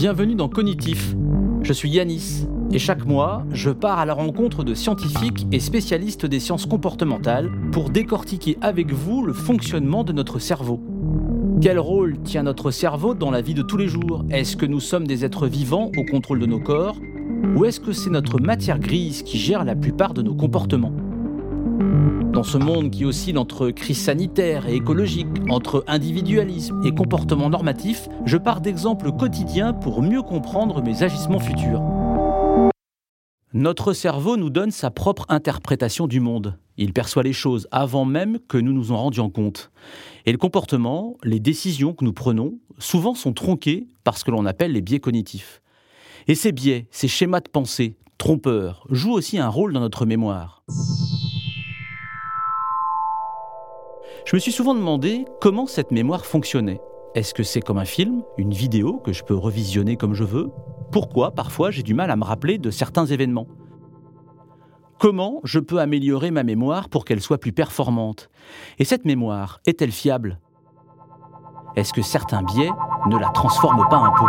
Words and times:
Bienvenue 0.00 0.34
dans 0.34 0.48
Cognitif. 0.48 1.14
Je 1.60 1.74
suis 1.74 1.90
Yanis 1.90 2.46
et 2.72 2.78
chaque 2.78 3.04
mois, 3.04 3.44
je 3.52 3.68
pars 3.68 3.98
à 3.98 4.06
la 4.06 4.14
rencontre 4.14 4.64
de 4.64 4.72
scientifiques 4.72 5.46
et 5.52 5.60
spécialistes 5.60 6.24
des 6.24 6.40
sciences 6.40 6.64
comportementales 6.64 7.50
pour 7.70 7.90
décortiquer 7.90 8.56
avec 8.62 8.94
vous 8.94 9.22
le 9.22 9.34
fonctionnement 9.34 10.02
de 10.02 10.14
notre 10.14 10.38
cerveau. 10.38 10.80
Quel 11.60 11.78
rôle 11.78 12.18
tient 12.22 12.44
notre 12.44 12.70
cerveau 12.70 13.12
dans 13.12 13.30
la 13.30 13.42
vie 13.42 13.52
de 13.52 13.60
tous 13.60 13.76
les 13.76 13.88
jours? 13.88 14.24
Est-ce 14.30 14.56
que 14.56 14.64
nous 14.64 14.80
sommes 14.80 15.06
des 15.06 15.26
êtres 15.26 15.46
vivants 15.46 15.90
au 15.94 16.04
contrôle 16.10 16.38
de 16.38 16.46
nos 16.46 16.60
corps? 16.60 16.96
Ou 17.54 17.66
est-ce 17.66 17.78
que 17.78 17.92
c'est 17.92 18.08
notre 18.08 18.40
matière 18.40 18.78
grise 18.78 19.22
qui 19.22 19.36
gère 19.36 19.66
la 19.66 19.76
plupart 19.76 20.14
de 20.14 20.22
nos 20.22 20.34
comportements? 20.34 20.94
Dans 22.32 22.42
ce 22.44 22.58
monde 22.58 22.90
qui 22.90 23.04
oscille 23.04 23.38
entre 23.38 23.70
crise 23.70 24.00
sanitaire 24.00 24.68
et 24.68 24.76
écologique, 24.76 25.26
entre 25.48 25.84
individualisme 25.86 26.80
et 26.84 26.92
comportement 26.92 27.50
normatif, 27.50 28.08
je 28.24 28.36
pars 28.36 28.60
d'exemples 28.60 29.10
quotidiens 29.12 29.72
pour 29.72 30.02
mieux 30.02 30.22
comprendre 30.22 30.82
mes 30.82 31.02
agissements 31.02 31.40
futurs. 31.40 31.82
Notre 33.52 33.92
cerveau 33.92 34.36
nous 34.36 34.50
donne 34.50 34.70
sa 34.70 34.92
propre 34.92 35.26
interprétation 35.28 36.06
du 36.06 36.20
monde. 36.20 36.56
Il 36.76 36.92
perçoit 36.92 37.24
les 37.24 37.32
choses 37.32 37.66
avant 37.72 38.04
même 38.04 38.38
que 38.48 38.58
nous 38.58 38.72
nous 38.72 38.92
en 38.92 38.96
rendions 38.96 39.28
compte. 39.28 39.72
Et 40.24 40.32
le 40.32 40.38
comportement, 40.38 41.16
les 41.24 41.40
décisions 41.40 41.92
que 41.92 42.04
nous 42.04 42.12
prenons, 42.12 42.58
souvent 42.78 43.14
sont 43.14 43.32
tronqués 43.32 43.88
par 44.04 44.16
ce 44.16 44.24
que 44.24 44.30
l'on 44.30 44.46
appelle 44.46 44.72
les 44.72 44.82
biais 44.82 45.00
cognitifs. 45.00 45.62
Et 46.28 46.36
ces 46.36 46.52
biais, 46.52 46.86
ces 46.92 47.08
schémas 47.08 47.40
de 47.40 47.48
pensée, 47.48 47.96
trompeurs, 48.18 48.86
jouent 48.90 49.14
aussi 49.14 49.38
un 49.38 49.48
rôle 49.48 49.72
dans 49.72 49.80
notre 49.80 50.06
mémoire. 50.06 50.62
Je 54.30 54.36
me 54.36 54.38
suis 54.38 54.52
souvent 54.52 54.76
demandé 54.76 55.24
comment 55.40 55.66
cette 55.66 55.90
mémoire 55.90 56.24
fonctionnait. 56.24 56.80
Est-ce 57.16 57.34
que 57.34 57.42
c'est 57.42 57.60
comme 57.60 57.78
un 57.78 57.84
film, 57.84 58.22
une 58.38 58.54
vidéo 58.54 58.98
que 58.98 59.12
je 59.12 59.24
peux 59.24 59.34
revisionner 59.34 59.96
comme 59.96 60.14
je 60.14 60.22
veux? 60.22 60.52
Pourquoi 60.92 61.32
parfois 61.32 61.72
j'ai 61.72 61.82
du 61.82 61.94
mal 61.94 62.12
à 62.12 62.16
me 62.16 62.22
rappeler 62.22 62.56
de 62.56 62.70
certains 62.70 63.06
événements? 63.06 63.48
Comment 65.00 65.40
je 65.42 65.58
peux 65.58 65.80
améliorer 65.80 66.30
ma 66.30 66.44
mémoire 66.44 66.88
pour 66.88 67.04
qu'elle 67.04 67.20
soit 67.20 67.38
plus 67.38 67.50
performante? 67.50 68.30
Et 68.78 68.84
cette 68.84 69.04
mémoire 69.04 69.58
est-elle 69.66 69.90
fiable? 69.90 70.38
Est-ce 71.74 71.92
que 71.92 72.02
certains 72.02 72.44
biais 72.44 72.70
ne 73.08 73.18
la 73.18 73.30
transforment 73.30 73.88
pas 73.90 73.96
un 73.96 74.12
peu? 74.12 74.26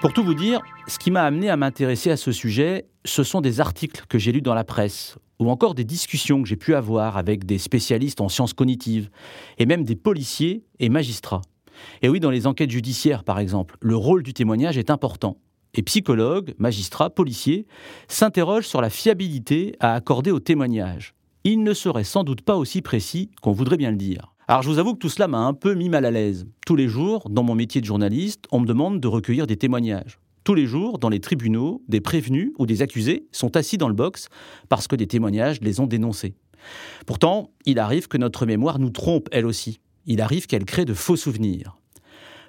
Pour 0.00 0.14
tout 0.14 0.24
vous 0.24 0.32
dire, 0.32 0.62
ce 0.88 0.98
qui 0.98 1.10
m'a 1.10 1.24
amené 1.24 1.50
à 1.50 1.58
m'intéresser 1.58 2.10
à 2.10 2.16
ce 2.16 2.32
sujet, 2.32 2.86
ce 3.04 3.22
sont 3.22 3.42
des 3.42 3.60
articles 3.60 4.06
que 4.08 4.18
j'ai 4.18 4.32
lus 4.32 4.40
dans 4.40 4.54
la 4.54 4.64
presse, 4.64 5.18
ou 5.38 5.50
encore 5.50 5.74
des 5.74 5.84
discussions 5.84 6.42
que 6.42 6.48
j'ai 6.48 6.56
pu 6.56 6.74
avoir 6.74 7.16
avec 7.16 7.44
des 7.44 7.58
spécialistes 7.58 8.20
en 8.20 8.28
sciences 8.28 8.52
cognitives, 8.52 9.10
et 9.58 9.66
même 9.66 9.84
des 9.84 9.96
policiers 9.96 10.64
et 10.78 10.88
magistrats. 10.88 11.42
Et 12.02 12.08
oui, 12.08 12.20
dans 12.20 12.30
les 12.30 12.46
enquêtes 12.46 12.70
judiciaires, 12.70 13.24
par 13.24 13.38
exemple, 13.38 13.76
le 13.80 13.96
rôle 13.96 14.22
du 14.22 14.34
témoignage 14.34 14.78
est 14.78 14.90
important. 14.90 15.36
Et 15.74 15.82
psychologues, 15.82 16.54
magistrats, 16.58 17.10
policiers 17.10 17.66
s'interrogent 18.08 18.68
sur 18.68 18.80
la 18.80 18.90
fiabilité 18.90 19.74
à 19.80 19.94
accorder 19.94 20.30
au 20.30 20.40
témoignage. 20.40 21.14
Il 21.44 21.62
ne 21.62 21.74
serait 21.74 22.04
sans 22.04 22.24
doute 22.24 22.42
pas 22.42 22.56
aussi 22.56 22.82
précis 22.82 23.30
qu'on 23.40 23.52
voudrait 23.52 23.78
bien 23.78 23.90
le 23.90 23.96
dire. 23.96 24.34
Alors 24.48 24.62
je 24.62 24.68
vous 24.68 24.78
avoue 24.78 24.94
que 24.94 24.98
tout 24.98 25.08
cela 25.08 25.28
m'a 25.28 25.38
un 25.38 25.54
peu 25.54 25.74
mis 25.74 25.88
mal 25.88 26.04
à 26.04 26.10
l'aise. 26.10 26.46
Tous 26.66 26.76
les 26.76 26.88
jours, 26.88 27.28
dans 27.30 27.42
mon 27.42 27.54
métier 27.54 27.80
de 27.80 27.86
journaliste, 27.86 28.44
on 28.52 28.60
me 28.60 28.66
demande 28.66 29.00
de 29.00 29.08
recueillir 29.08 29.46
des 29.46 29.56
témoignages. 29.56 30.18
Tous 30.44 30.54
les 30.54 30.66
jours, 30.66 30.98
dans 30.98 31.08
les 31.08 31.20
tribunaux, 31.20 31.82
des 31.88 32.00
prévenus 32.00 32.52
ou 32.58 32.66
des 32.66 32.82
accusés 32.82 33.26
sont 33.30 33.56
assis 33.56 33.78
dans 33.78 33.86
le 33.86 33.94
box 33.94 34.28
parce 34.68 34.88
que 34.88 34.96
des 34.96 35.06
témoignages 35.06 35.60
les 35.60 35.78
ont 35.78 35.86
dénoncés. 35.86 36.34
Pourtant, 37.06 37.50
il 37.64 37.78
arrive 37.78 38.08
que 38.08 38.18
notre 38.18 38.44
mémoire 38.44 38.80
nous 38.80 38.90
trompe 38.90 39.28
elle 39.30 39.46
aussi. 39.46 39.78
Il 40.06 40.20
arrive 40.20 40.46
qu'elle 40.46 40.64
crée 40.64 40.84
de 40.84 40.94
faux 40.94 41.16
souvenirs. 41.16 41.78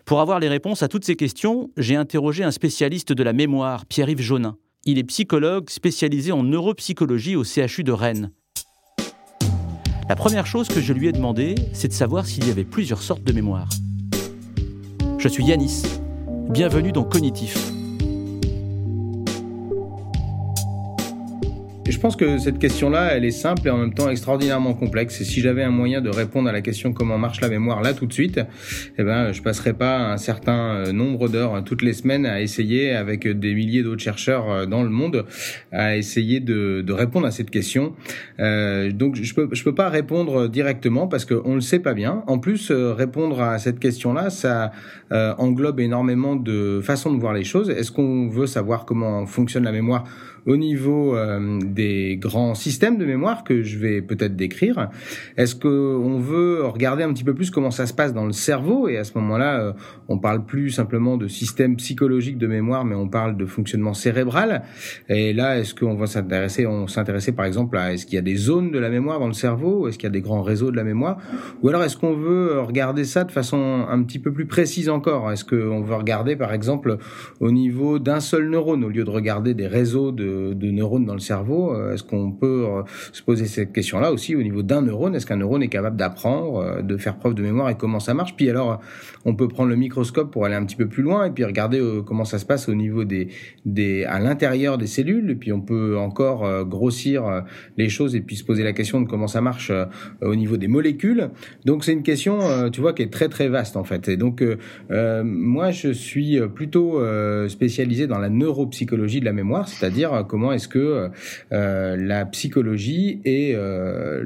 Pour 0.05 0.21
avoir 0.21 0.39
les 0.39 0.49
réponses 0.49 0.81
à 0.81 0.87
toutes 0.87 1.05
ces 1.05 1.15
questions, 1.15 1.69
j'ai 1.77 1.95
interrogé 1.95 2.43
un 2.43 2.51
spécialiste 2.51 3.13
de 3.13 3.23
la 3.23 3.31
mémoire, 3.31 3.85
Pierre-Yves 3.85 4.21
Jaunin. 4.21 4.57
Il 4.85 4.97
est 4.97 5.03
psychologue 5.03 5.69
spécialisé 5.69 6.31
en 6.31 6.43
neuropsychologie 6.43 7.35
au 7.35 7.43
CHU 7.43 7.83
de 7.83 7.91
Rennes. 7.91 8.31
La 10.09 10.15
première 10.15 10.47
chose 10.47 10.67
que 10.67 10.81
je 10.81 10.93
lui 10.93 11.07
ai 11.07 11.11
demandé, 11.11 11.55
c'est 11.73 11.87
de 11.87 11.93
savoir 11.93 12.25
s'il 12.25 12.47
y 12.47 12.51
avait 12.51 12.65
plusieurs 12.65 13.01
sortes 13.01 13.23
de 13.23 13.33
mémoire. 13.33 13.69
Je 15.19 15.29
suis 15.29 15.45
Yanis. 15.45 15.83
Bienvenue 16.49 16.91
dans 16.91 17.05
Cognitif. 17.05 17.71
Je 21.85 21.99
pense 21.99 22.15
que 22.15 22.37
cette 22.37 22.59
question-là, 22.59 23.13
elle 23.13 23.25
est 23.25 23.31
simple 23.31 23.67
et 23.67 23.69
en 23.69 23.77
même 23.77 23.93
temps 23.93 24.09
extraordinairement 24.09 24.73
complexe. 24.73 25.19
Et 25.19 25.25
si 25.25 25.41
j'avais 25.41 25.63
un 25.63 25.69
moyen 25.69 25.99
de 25.99 26.09
répondre 26.09 26.47
à 26.47 26.53
la 26.53 26.61
question 26.61 26.93
comment 26.93 27.17
marche 27.17 27.41
la 27.41 27.49
mémoire 27.49 27.81
là 27.81 27.93
tout 27.93 28.05
de 28.05 28.13
suite, 28.13 28.39
eh 28.97 29.03
ben, 29.03 29.33
je 29.33 29.41
passerais 29.41 29.73
pas 29.73 30.11
un 30.11 30.17
certain 30.17 30.75
euh, 30.75 30.91
nombre 30.93 31.27
d'heures 31.27 31.61
toutes 31.65 31.81
les 31.81 31.91
semaines 31.91 32.25
à 32.25 32.41
essayer, 32.41 32.91
avec 32.91 33.27
des 33.27 33.53
milliers 33.53 33.83
d'autres 33.83 34.01
chercheurs 34.01 34.49
euh, 34.49 34.65
dans 34.65 34.81
le 34.81 34.89
monde, 34.89 35.25
à 35.73 35.97
essayer 35.97 36.39
de, 36.39 36.81
de 36.81 36.93
répondre 36.93 37.27
à 37.27 37.31
cette 37.31 37.49
question. 37.49 37.93
Euh, 38.39 38.91
donc, 38.91 39.15
je 39.15 39.33
peux, 39.33 39.49
je 39.51 39.63
peux 39.63 39.75
pas 39.75 39.89
répondre 39.89 40.47
directement 40.47 41.07
parce 41.07 41.25
qu'on 41.25 41.55
le 41.55 41.61
sait 41.61 41.79
pas 41.79 41.93
bien. 41.93 42.23
En 42.27 42.39
plus, 42.39 42.71
euh, 42.71 42.93
répondre 42.93 43.41
à 43.41 43.59
cette 43.59 43.79
question-là, 43.79 44.29
ça 44.29 44.71
englobe 45.37 45.79
énormément 45.79 46.35
de 46.35 46.81
façons 46.81 47.13
de 47.13 47.19
voir 47.19 47.33
les 47.33 47.43
choses. 47.43 47.69
Est-ce 47.69 47.91
qu'on 47.91 48.29
veut 48.29 48.47
savoir 48.47 48.85
comment 48.85 49.27
fonctionne 49.27 49.63
la 49.63 49.71
mémoire 49.71 50.05
au 50.45 50.57
niveau 50.57 51.15
euh, 51.15 51.59
des 51.63 52.17
grands 52.17 52.55
systèmes 52.55 52.97
de 52.97 53.05
mémoire 53.05 53.43
que 53.43 53.63
je 53.63 53.77
vais 53.77 54.01
peut-être 54.01 54.35
décrire 54.35 54.89
Est-ce 55.37 55.55
qu'on 55.55 56.19
veut 56.19 56.65
regarder 56.65 57.03
un 57.03 57.13
petit 57.13 57.23
peu 57.23 57.33
plus 57.33 57.49
comment 57.49 57.71
ça 57.71 57.85
se 57.85 57.93
passe 57.93 58.13
dans 58.13 58.25
le 58.25 58.33
cerveau? 58.33 58.87
Et 58.87 58.97
à 58.97 59.03
ce 59.03 59.17
moment-là, 59.17 59.59
euh, 59.59 59.73
on 60.09 60.17
parle 60.17 60.45
plus 60.45 60.69
simplement 60.69 61.17
de 61.17 61.27
système 61.27 61.75
psychologique 61.77 62.37
de 62.37 62.47
mémoire, 62.47 62.85
mais 62.85 62.95
on 62.95 63.07
parle 63.07 63.37
de 63.37 63.45
fonctionnement 63.45 63.93
cérébral. 63.93 64.63
Et 65.09 65.33
là, 65.33 65.59
est-ce 65.59 65.73
qu'on 65.73 65.95
va 65.95 66.07
s'intéresser 66.07 66.67
On 66.67 66.87
s'intéresser 66.87 67.31
par 67.31 67.45
exemple 67.45 67.77
à 67.77 67.93
est-ce 67.93 68.05
qu'il 68.05 68.15
y 68.15 68.19
a 68.19 68.21
des 68.23 68.35
zones 68.35 68.71
de 68.71 68.79
la 68.79 68.89
mémoire 68.89 69.19
dans 69.19 69.27
le 69.27 69.33
cerveau? 69.33 69.87
Est-ce 69.87 69.97
qu'il 69.97 70.07
y 70.07 70.11
a 70.11 70.11
des 70.11 70.21
grands 70.21 70.41
réseaux 70.41 70.71
de 70.71 70.75
la 70.75 70.83
mémoire? 70.83 71.17
Ou 71.61 71.69
alors 71.69 71.83
est-ce 71.83 71.97
qu'on 71.97 72.15
veut 72.15 72.59
regarder 72.59 73.05
ça 73.05 73.23
de 73.23 73.31
façon 73.31 73.85
un 73.89 74.03
petit 74.03 74.19
peu 74.19 74.31
plus 74.31 74.45
précise 74.45 74.89
encore? 74.89 75.31
Est-ce 75.31 75.45
qu'on 75.45 75.81
veut 75.81 75.95
regarder 75.95 76.35
par 76.35 76.53
exemple 76.53 76.97
au 77.39 77.51
niveau 77.51 77.99
d'un 77.99 78.19
seul 78.19 78.49
neurone 78.49 78.83
au 78.83 78.89
lieu 78.89 79.03
de 79.03 79.09
regarder 79.09 79.53
des 79.53 79.67
réseaux 79.67 80.11
de 80.11 80.32
de, 80.53 80.71
neurones 80.71 81.05
dans 81.05 81.13
le 81.13 81.19
cerveau. 81.19 81.73
Euh, 81.73 81.93
est-ce 81.93 82.03
qu'on 82.03 82.31
peut 82.31 82.65
euh, 82.67 82.81
se 83.11 83.21
poser 83.21 83.45
cette 83.45 83.71
question-là 83.71 84.11
aussi 84.11 84.35
au 84.35 84.43
niveau 84.43 84.63
d'un 84.63 84.81
neurone? 84.81 85.15
Est-ce 85.15 85.25
qu'un 85.25 85.37
neurone 85.37 85.63
est 85.63 85.69
capable 85.69 85.97
d'apprendre, 85.97 86.57
euh, 86.57 86.81
de 86.81 86.97
faire 86.97 87.17
preuve 87.17 87.33
de 87.33 87.43
mémoire 87.43 87.69
et 87.69 87.75
comment 87.75 87.99
ça 87.99 88.13
marche? 88.13 88.35
Puis 88.35 88.49
alors, 88.49 88.81
on 89.25 89.35
peut 89.35 89.47
prendre 89.47 89.69
le 89.69 89.75
microscope 89.75 90.31
pour 90.31 90.45
aller 90.45 90.55
un 90.55 90.65
petit 90.65 90.75
peu 90.75 90.87
plus 90.87 91.03
loin 91.03 91.25
et 91.25 91.31
puis 91.31 91.43
regarder 91.43 91.81
comment 92.05 92.25
ça 92.25 92.39
se 92.39 92.45
passe 92.45 92.67
au 92.67 92.75
niveau 92.75 93.03
des, 93.03 93.29
des 93.65 94.03
à 94.03 94.19
l'intérieur 94.19 94.77
des 94.77 94.87
cellules. 94.87 95.31
Et 95.31 95.35
puis 95.35 95.51
on 95.51 95.61
peut 95.61 95.97
encore 95.97 96.65
grossir 96.65 97.43
les 97.77 97.89
choses 97.89 98.15
et 98.15 98.21
puis 98.21 98.35
se 98.35 98.43
poser 98.43 98.63
la 98.63 98.73
question 98.73 99.01
de 99.01 99.07
comment 99.07 99.27
ça 99.27 99.41
marche 99.41 99.71
au 100.21 100.35
niveau 100.35 100.57
des 100.57 100.67
molécules. 100.67 101.29
Donc 101.65 101.83
c'est 101.83 101.93
une 101.93 102.03
question, 102.03 102.69
tu 102.71 102.81
vois, 102.81 102.93
qui 102.93 103.03
est 103.03 103.11
très 103.11 103.29
très 103.29 103.47
vaste 103.47 103.77
en 103.77 103.83
fait. 103.83 104.09
Et 104.09 104.17
donc 104.17 104.43
moi, 104.89 105.71
je 105.71 105.89
suis 105.89 106.39
plutôt 106.53 107.01
spécialisé 107.47 108.07
dans 108.07 108.19
la 108.19 108.29
neuropsychologie 108.29 109.19
de 109.19 109.25
la 109.25 109.33
mémoire, 109.33 109.67
c'est-à-dire 109.67 110.22
comment 110.23 110.51
est-ce 110.51 110.67
que 110.67 111.09
euh, 111.51 111.95
la 111.97 112.25
psychologie 112.25 113.21
et 113.25 113.53
euh, 113.55 114.23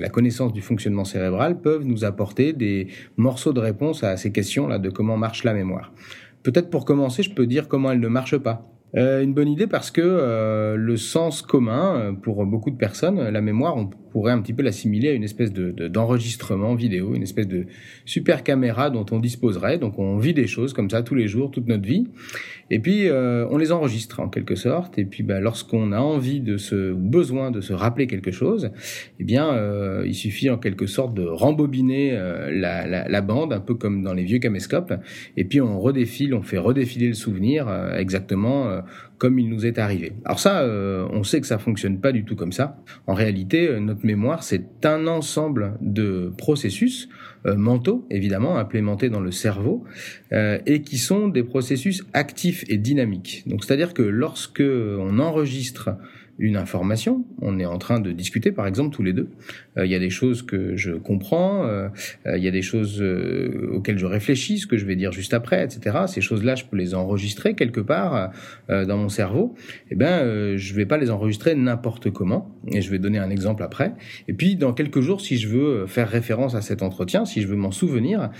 la 0.00 0.08
connaissance 0.08 0.52
du 0.52 0.62
fonctionnement 0.62 1.04
cérébral 1.04 1.60
peuvent 1.60 1.84
nous 1.84 2.04
apporter 2.04 2.52
des 2.52 2.88
morceaux 3.16 3.52
de 3.52 3.60
réponse 3.60 4.04
à 4.04 4.16
ces 4.16 4.32
questions-là 4.32 4.78
de 4.78 4.90
comment 4.90 5.16
marche 5.16 5.44
la 5.44 5.54
mémoire. 5.54 5.92
Peut-être 6.42 6.70
pour 6.70 6.84
commencer, 6.84 7.22
je 7.22 7.30
peux 7.30 7.46
dire 7.46 7.68
comment 7.68 7.92
elle 7.92 8.00
ne 8.00 8.08
marche 8.08 8.38
pas. 8.38 8.66
Euh, 8.96 9.22
une 9.22 9.34
bonne 9.34 9.48
idée 9.48 9.66
parce 9.66 9.90
que 9.90 10.74
le 10.76 10.96
sens 10.96 11.42
commun, 11.42 12.16
pour 12.22 12.44
beaucoup 12.46 12.70
de 12.70 12.76
personnes, 12.76 13.20
la 13.20 13.40
mémoire, 13.40 13.76
on 13.76 13.90
pourrait 14.10 14.32
un 14.32 14.40
petit 14.40 14.52
peu 14.52 14.62
l'assimiler 14.62 15.08
à 15.08 15.12
une 15.12 15.24
espèce 15.24 15.52
de 15.52 15.70
d'enregistrement 15.88 16.74
vidéo, 16.74 17.14
une 17.14 17.22
espèce 17.22 17.48
de 17.48 17.66
super 18.04 18.42
caméra 18.42 18.90
dont 18.90 19.06
on 19.10 19.18
disposerait. 19.18 19.78
Donc 19.78 19.98
on 19.98 20.18
vit 20.18 20.34
des 20.34 20.46
choses 20.46 20.72
comme 20.72 20.90
ça 20.90 21.02
tous 21.02 21.14
les 21.14 21.28
jours, 21.28 21.50
toute 21.50 21.66
notre 21.66 21.86
vie. 21.86 22.06
Et 22.70 22.78
puis 22.78 23.08
euh, 23.08 23.46
on 23.50 23.58
les 23.58 23.72
enregistre 23.72 24.20
en 24.20 24.28
quelque 24.28 24.54
sorte. 24.54 24.98
Et 24.98 25.04
puis 25.04 25.22
bah, 25.22 25.40
lorsqu'on 25.40 25.92
a 25.92 25.98
envie 25.98 26.40
de 26.40 26.56
se 26.56 26.92
besoin 26.92 27.50
de 27.50 27.60
se 27.60 27.72
rappeler 27.72 28.06
quelque 28.06 28.30
chose, 28.30 28.70
eh 29.18 29.24
bien 29.24 29.52
euh, 29.52 30.04
il 30.06 30.14
suffit 30.14 30.50
en 30.50 30.58
quelque 30.58 30.86
sorte 30.86 31.14
de 31.14 31.24
rembobiner 31.24 32.12
euh, 32.12 32.50
la, 32.52 32.86
la, 32.86 33.08
la, 33.08 33.20
bande, 33.20 33.52
un 33.52 33.60
peu 33.60 33.74
comme 33.74 34.02
dans 34.02 34.14
les 34.14 34.24
vieux 34.24 34.38
caméscopes. 34.38 34.94
Et 35.36 35.44
puis 35.44 35.60
on 35.60 35.80
redéfile, 35.80 36.34
on 36.34 36.42
fait 36.42 36.58
redéfiler 36.58 37.08
le 37.08 37.14
souvenir 37.14 37.68
exactement 37.96 38.80
comme 39.20 39.38
il 39.38 39.48
nous 39.48 39.66
est 39.66 39.78
arrivé. 39.78 40.14
Alors 40.24 40.40
ça, 40.40 40.66
on 40.66 41.22
sait 41.22 41.40
que 41.40 41.46
ça 41.46 41.58
fonctionne 41.58 42.00
pas 42.00 42.10
du 42.10 42.24
tout 42.24 42.34
comme 42.34 42.52
ça. 42.52 42.78
En 43.06 43.14
réalité, 43.14 43.78
notre 43.78 44.04
mémoire, 44.04 44.42
c'est 44.42 44.84
un 44.84 45.06
ensemble 45.06 45.74
de 45.80 46.32
processus 46.38 47.08
euh, 47.46 47.56
mentaux, 47.56 48.06
évidemment, 48.10 48.58
implémentés 48.58 49.08
dans 49.08 49.20
le 49.20 49.30
cerveau, 49.30 49.84
euh, 50.32 50.58
et 50.66 50.82
qui 50.82 50.98
sont 50.98 51.28
des 51.28 51.42
processus 51.42 52.04
actifs 52.12 52.64
et 52.68 52.76
dynamiques. 52.76 53.44
Donc, 53.46 53.64
c'est-à-dire 53.64 53.94
que 53.94 54.02
lorsque 54.02 54.62
on 54.62 55.18
enregistre 55.18 55.90
une 56.40 56.56
information. 56.56 57.24
On 57.42 57.58
est 57.58 57.66
en 57.66 57.78
train 57.78 58.00
de 58.00 58.10
discuter, 58.12 58.50
par 58.50 58.66
exemple, 58.66 58.94
tous 58.94 59.02
les 59.02 59.12
deux. 59.12 59.28
Euh, 59.76 59.84
il 59.84 59.92
y 59.92 59.94
a 59.94 59.98
des 59.98 60.10
choses 60.10 60.42
que 60.42 60.74
je 60.74 60.92
comprends, 60.92 61.66
euh, 61.66 61.88
euh, 62.26 62.38
il 62.38 62.42
y 62.42 62.48
a 62.48 62.50
des 62.50 62.62
choses 62.62 63.02
auxquelles 63.72 63.98
je 63.98 64.06
réfléchis, 64.06 64.58
ce 64.58 64.66
que 64.66 64.76
je 64.76 64.86
vais 64.86 64.96
dire 64.96 65.12
juste 65.12 65.34
après, 65.34 65.62
etc. 65.62 65.98
Ces 66.06 66.22
choses-là, 66.22 66.54
je 66.54 66.64
peux 66.64 66.76
les 66.76 66.94
enregistrer 66.94 67.54
quelque 67.54 67.80
part 67.80 68.32
dans 68.68 68.96
mon 68.96 69.08
cerveau. 69.08 69.54
Eh 69.90 69.94
ben, 69.94 70.56
je 70.56 70.74
vais 70.74 70.86
pas 70.86 70.96
les 70.96 71.10
enregistrer 71.10 71.54
n'importe 71.54 72.10
comment. 72.10 72.54
Et 72.72 72.80
je 72.80 72.90
vais 72.90 72.98
donner 72.98 73.18
un 73.18 73.30
exemple 73.30 73.62
après. 73.62 73.92
Et 74.28 74.32
puis, 74.32 74.56
dans 74.56 74.72
quelques 74.72 75.00
jours, 75.00 75.20
si 75.20 75.36
je 75.36 75.48
veux 75.48 75.86
faire 75.86 76.08
référence 76.08 76.54
à 76.54 76.62
cet 76.62 76.82
entretien, 76.82 77.24
si 77.24 77.42
je 77.42 77.48
veux 77.48 77.56
m'en 77.56 77.70
souvenir, 77.70 78.30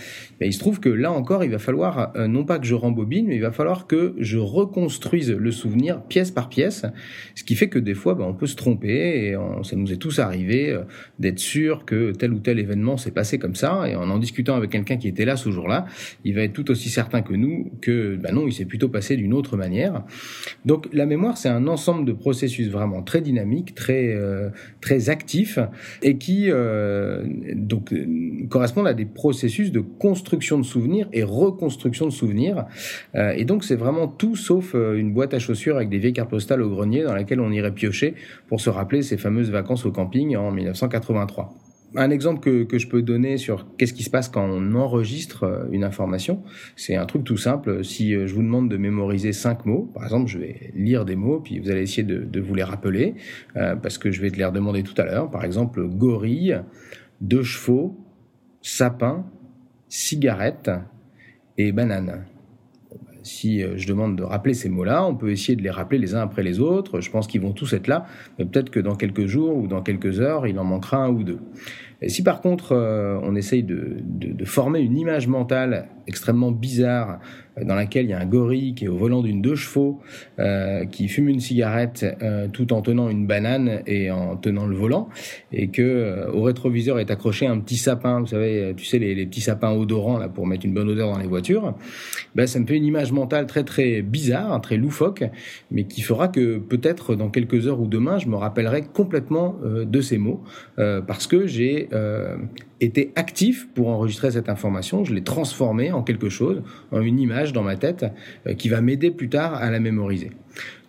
ben, 0.40 0.46
il 0.46 0.52
se 0.52 0.58
trouve 0.58 0.80
que 0.80 0.88
là 0.88 1.12
encore, 1.12 1.44
il 1.44 1.50
va 1.50 1.58
falloir 1.58 2.12
non 2.16 2.44
pas 2.44 2.58
que 2.58 2.66
je 2.66 2.74
rembobine, 2.74 3.26
mais 3.26 3.36
il 3.36 3.42
va 3.42 3.52
falloir 3.52 3.86
que 3.86 4.14
je 4.18 4.38
reconstruise 4.38 5.30
le 5.30 5.50
souvenir 5.50 6.02
pièce 6.02 6.30
par 6.30 6.48
pièce, 6.48 6.86
ce 7.34 7.44
qui 7.44 7.54
fait 7.54 7.68
que 7.68 7.78
fois, 7.94 8.14
ben, 8.14 8.24
on 8.24 8.34
peut 8.34 8.46
se 8.46 8.56
tromper 8.56 8.90
et 8.90 9.36
ça 9.62 9.76
nous 9.76 9.92
est 9.92 9.96
tous 9.96 10.18
arrivé 10.18 10.70
euh, 10.70 10.82
d'être 11.18 11.38
sûr 11.38 11.84
que 11.84 12.12
tel 12.12 12.32
ou 12.32 12.38
tel 12.38 12.58
événement 12.58 12.96
s'est 12.96 13.10
passé 13.10 13.38
comme 13.38 13.54
ça. 13.54 13.88
Et 13.88 13.94
en 13.96 14.10
en 14.10 14.18
discutant 14.18 14.56
avec 14.56 14.70
quelqu'un 14.70 14.96
qui 14.96 15.08
était 15.08 15.24
là 15.24 15.36
ce 15.36 15.50
jour-là, 15.50 15.86
il 16.24 16.34
va 16.34 16.42
être 16.42 16.52
tout 16.52 16.70
aussi 16.70 16.88
certain 16.88 17.22
que 17.22 17.34
nous 17.34 17.70
que 17.80 18.16
ben 18.16 18.34
non, 18.34 18.46
il 18.46 18.52
s'est 18.52 18.64
plutôt 18.64 18.88
passé 18.88 19.16
d'une 19.16 19.32
autre 19.32 19.56
manière. 19.56 20.04
Donc 20.64 20.88
la 20.92 21.06
mémoire, 21.06 21.36
c'est 21.36 21.48
un 21.48 21.66
ensemble 21.66 22.04
de 22.04 22.12
processus 22.12 22.68
vraiment 22.68 23.02
très 23.02 23.20
dynamiques, 23.20 23.74
très 23.74 24.14
euh, 24.14 24.50
très 24.80 25.10
actifs 25.10 25.58
et 26.02 26.18
qui 26.18 26.46
euh, 26.48 27.24
donc 27.54 27.94
correspondent 28.48 28.88
à 28.88 28.94
des 28.94 29.06
processus 29.06 29.70
de 29.70 29.80
construction 29.80 30.58
de 30.58 30.64
souvenirs 30.64 31.08
et 31.12 31.22
reconstruction 31.22 32.06
de 32.06 32.12
souvenirs. 32.12 32.66
et 33.14 33.44
donc 33.44 33.64
c'est 33.64 33.76
vraiment 33.76 34.08
tout 34.08 34.36
sauf 34.36 34.74
une 34.74 35.12
boîte 35.12 35.34
à 35.34 35.38
chaussures 35.38 35.76
avec 35.76 35.88
des 35.88 35.98
vieilles 35.98 36.12
cartes 36.12 36.30
postales 36.30 36.62
au 36.62 36.70
grenier 36.70 37.02
dans 37.02 37.14
laquelle 37.14 37.40
on 37.40 37.52
irait 37.52 37.72
piocher 37.80 38.14
pour 38.48 38.60
se 38.60 38.70
rappeler 38.70 39.02
ces 39.02 39.16
fameuses 39.16 39.50
vacances 39.50 39.86
au 39.86 39.92
camping 39.92 40.36
en 40.36 40.50
1983. 40.52 41.54
Un 41.96 42.10
exemple 42.10 42.38
que, 42.38 42.62
que 42.62 42.78
je 42.78 42.86
peux 42.86 43.02
donner 43.02 43.36
sur 43.36 43.66
qu'est-ce 43.76 43.92
qui 43.92 44.04
se 44.04 44.10
passe 44.10 44.28
quand 44.28 44.48
on 44.48 44.74
enregistre 44.76 45.42
euh, 45.42 45.64
une 45.72 45.82
information, 45.82 46.44
c'est 46.76 46.94
un 46.94 47.04
truc 47.04 47.24
tout 47.24 47.36
simple. 47.36 47.84
Si 47.84 48.14
euh, 48.14 48.28
je 48.28 48.34
vous 48.34 48.42
demande 48.42 48.68
de 48.68 48.76
mémoriser 48.76 49.32
cinq 49.32 49.66
mots, 49.66 49.90
par 49.92 50.04
exemple, 50.04 50.30
je 50.30 50.38
vais 50.38 50.70
lire 50.76 51.04
des 51.04 51.16
mots, 51.16 51.40
puis 51.40 51.58
vous 51.58 51.68
allez 51.68 51.82
essayer 51.82 52.04
de, 52.04 52.40
vous 52.40 52.54
les 52.54 52.62
rappeler, 52.62 53.14
euh, 53.56 53.74
parce 53.74 53.98
que 53.98 54.12
je 54.12 54.20
vais 54.20 54.30
te 54.30 54.36
les 54.36 54.44
redemander 54.44 54.84
tout 54.84 54.94
à 54.98 55.04
l'heure. 55.04 55.30
Par 55.30 55.44
exemple, 55.44 55.84
gorille, 55.84 56.60
deux 57.20 57.42
chevaux, 57.42 57.98
sapin, 58.62 59.26
cigarette 59.88 60.70
et 61.58 61.72
banane 61.72 62.24
si 63.30 63.62
euh, 63.62 63.74
je 63.76 63.86
demande 63.86 64.16
de 64.16 64.22
rappeler 64.22 64.54
ces 64.54 64.68
mots-là, 64.68 65.06
on 65.06 65.14
peut 65.14 65.30
essayer 65.30 65.56
de 65.56 65.62
les 65.62 65.70
rappeler 65.70 65.98
les 65.98 66.14
uns 66.14 66.20
après 66.20 66.42
les 66.42 66.60
autres. 66.60 67.00
Je 67.00 67.10
pense 67.10 67.26
qu'ils 67.26 67.40
vont 67.40 67.52
tous 67.52 67.72
être 67.72 67.86
là, 67.86 68.06
mais 68.38 68.44
peut-être 68.44 68.70
que 68.70 68.80
dans 68.80 68.96
quelques 68.96 69.26
jours 69.26 69.56
ou 69.56 69.66
dans 69.66 69.82
quelques 69.82 70.20
heures, 70.20 70.46
il 70.46 70.58
en 70.58 70.64
manquera 70.64 70.98
un 70.98 71.10
ou 71.10 71.22
deux. 71.22 71.38
Et 72.02 72.08
si 72.08 72.22
par 72.22 72.40
contre 72.40 72.72
euh, 72.72 73.18
on 73.22 73.36
essaye 73.36 73.62
de, 73.62 73.98
de, 74.02 74.44
former 74.44 74.80
une 74.80 74.96
image 74.96 75.28
mentale 75.28 75.88
extrêmement 76.10 76.50
bizarre 76.50 77.20
euh, 77.56 77.64
dans 77.64 77.76
laquelle 77.76 78.04
il 78.04 78.10
y 78.10 78.12
a 78.12 78.18
un 78.18 78.26
gorille 78.26 78.74
qui 78.74 78.84
est 78.84 78.88
au 78.88 78.96
volant 78.96 79.22
d'une 79.22 79.40
deux 79.40 79.54
chevaux, 79.54 80.00
euh, 80.38 80.84
qui 80.84 81.08
fume 81.08 81.28
une 81.28 81.40
cigarette 81.40 82.04
euh, 82.22 82.48
tout 82.48 82.72
en 82.72 82.82
tenant 82.82 83.08
une 83.08 83.26
banane 83.26 83.82
et 83.86 84.10
en 84.10 84.36
tenant 84.36 84.66
le 84.66 84.76
volant, 84.76 85.08
et 85.52 85.68
que 85.68 86.28
au 86.32 86.42
rétroviseur 86.42 86.98
est 86.98 87.10
accroché 87.10 87.46
un 87.46 87.58
petit 87.60 87.76
sapin, 87.76 88.20
vous 88.20 88.26
savez, 88.26 88.74
tu 88.76 88.84
sais 88.84 88.98
les, 88.98 89.14
les, 89.14 89.26
petits 89.26 89.40
sapins 89.40 89.72
odorants 89.72 90.18
là 90.18 90.28
pour 90.28 90.46
mettre 90.46 90.66
une 90.66 90.74
bonne 90.74 90.88
odeur 90.88 91.12
dans 91.12 91.18
les 91.18 91.26
voitures, 91.26 91.74
ben 92.34 92.46
ça 92.46 92.58
me 92.58 92.66
fait 92.66 92.76
une 92.76 92.84
image 92.84 93.12
mentale 93.12 93.46
très 93.46 93.62
très 93.62 94.02
bizarre, 94.02 94.60
très 94.60 94.76
loufoque, 94.76 95.24
mais 95.70 95.84
qui 95.84 96.02
fera 96.02 96.28
que 96.28 96.58
peut-être 96.58 97.14
dans 97.14 97.30
quelques 97.30 97.68
heures 97.68 97.80
ou 97.80 97.86
demain, 97.86 98.18
je 98.18 98.26
me 98.26 98.36
rappellerai 98.36 98.82
complètement 98.82 99.56
de 99.62 100.00
ces 100.00 100.18
mots 100.18 100.42
parce 100.76 101.26
que 101.26 101.46
j'ai 101.46 101.88
été 102.80 103.12
actif 103.14 103.68
pour 103.74 103.88
enregistrer 103.88 104.30
cette 104.30 104.48
information, 104.48 105.04
je 105.04 105.14
l'ai 105.14 105.22
transformée 105.22 105.92
en 105.92 106.02
quelque 106.02 106.28
chose, 106.28 106.62
en 106.92 107.02
une 107.02 107.18
image 107.18 107.52
dans 107.52 107.62
ma 107.62 107.76
tête 107.76 108.06
euh, 108.46 108.54
qui 108.54 108.68
va 108.68 108.80
m'aider 108.80 109.10
plus 109.10 109.28
tard 109.28 109.54
à 109.54 109.70
la 109.70 109.80
mémoriser. 109.80 110.30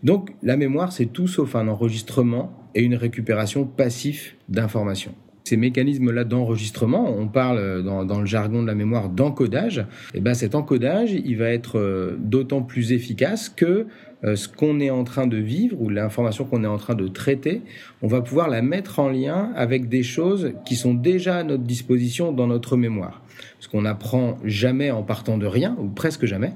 Donc 0.04 0.32
la 0.42 0.58
mémoire, 0.58 0.92
c'est 0.92 1.08
tout 1.08 1.28
sauf 1.28 1.56
un 1.56 1.68
enregistrement 1.68 2.70
et 2.74 2.82
une 2.82 2.96
récupération 2.96 3.66
passif 3.66 4.38
d'informations. 4.50 5.14
Ces 5.44 5.58
mécanismes-là 5.58 6.24
d'enregistrement, 6.24 7.14
on 7.18 7.28
parle 7.28 7.58
euh, 7.58 7.82
dans, 7.82 8.06
dans, 8.06 8.20
le 8.20 8.26
jargon 8.26 8.62
de 8.62 8.68
la 8.68 8.76
mémoire 8.76 9.10
d'encodage, 9.10 9.80
et 9.80 10.18
eh 10.18 10.20
ben 10.22 10.34
cet 10.34 10.56
encodage, 10.56 11.12
il 11.12 11.38
va 11.38 11.50
être 11.50 11.78
euh, 11.78 12.16
d'autant 12.20 12.62
plus 12.62 12.94
efficace 12.94 13.50
que 13.50 13.88
ce 14.24 14.48
qu'on 14.48 14.80
est 14.80 14.90
en 14.90 15.04
train 15.04 15.28
de 15.28 15.38
vivre 15.38 15.82
ou 15.82 15.90
l'information 15.90 16.46
qu'on 16.46 16.64
est 16.64 16.68
en 16.68 16.78
train 16.78 16.96
de 16.96 17.08
traiter, 17.08 17.62
on 18.02 18.08
va 18.08 18.22
pouvoir 18.22 18.50
la 18.50 18.62
mettre 18.62 19.00
en 19.00 19.10
lien 19.10 19.52
avec 19.56 19.90
des 19.90 20.04
choses 20.04 20.54
qui 20.66 20.76
sont 20.76 20.94
déjà 20.94 21.38
à 21.38 21.44
notre 21.44 21.64
disposition 21.64 22.32
dans 22.32 22.48
notre 22.48 22.78
mémoire. 22.78 23.22
Parce 23.58 23.68
qu'on 23.68 23.82
n'apprend 23.82 24.38
jamais 24.44 24.92
en 24.92 25.04
partant 25.04 25.38
de 25.38 25.46
rien, 25.46 25.76
ou 25.80 25.88
presque 25.88 26.26
jamais. 26.26 26.54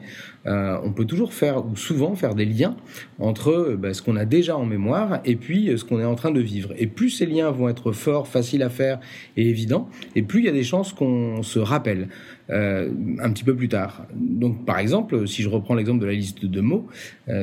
Euh, 0.48 0.78
on 0.84 0.92
peut 0.92 1.06
toujours 1.06 1.34
faire, 1.34 1.66
ou 1.66 1.76
souvent 1.76 2.16
faire 2.16 2.36
des 2.36 2.46
liens 2.46 2.76
entre 3.18 3.50
euh, 3.50 3.78
bah, 3.78 3.94
ce 3.94 4.04
qu'on 4.04 4.16
a 4.16 4.26
déjà 4.26 4.56
en 4.56 4.66
mémoire 4.66 5.20
et 5.26 5.36
puis 5.36 5.70
euh, 5.70 5.78
ce 5.78 5.84
qu'on 5.84 6.00
est 6.00 6.06
en 6.06 6.16
train 6.16 6.32
de 6.32 6.40
vivre. 6.40 6.72
Et 6.78 6.86
plus 6.86 7.10
ces 7.10 7.26
liens 7.26 7.50
vont 7.50 7.68
être 7.68 7.92
forts, 7.92 8.28
faciles 8.28 8.62
à 8.62 8.70
faire 8.70 9.00
et 9.38 9.50
évidents, 9.50 9.90
et 10.16 10.22
plus 10.22 10.42
il 10.42 10.46
y 10.46 10.50
a 10.50 10.52
des 10.52 10.64
chances 10.64 10.94
qu'on 10.94 11.42
se 11.42 11.60
rappelle 11.60 12.10
un 12.48 13.32
petit 13.32 13.44
peu 13.44 13.56
plus 13.56 13.70
tard. 13.70 14.06
Donc, 14.14 14.66
par 14.66 14.78
exemple, 14.78 15.28
si 15.28 15.42
je 15.42 15.50
reprends 15.50 15.74
l'exemple 15.74 16.00
de 16.02 16.06
la 16.06 16.14
liste 16.14 16.46
de 16.46 16.62
mots, 16.62 16.86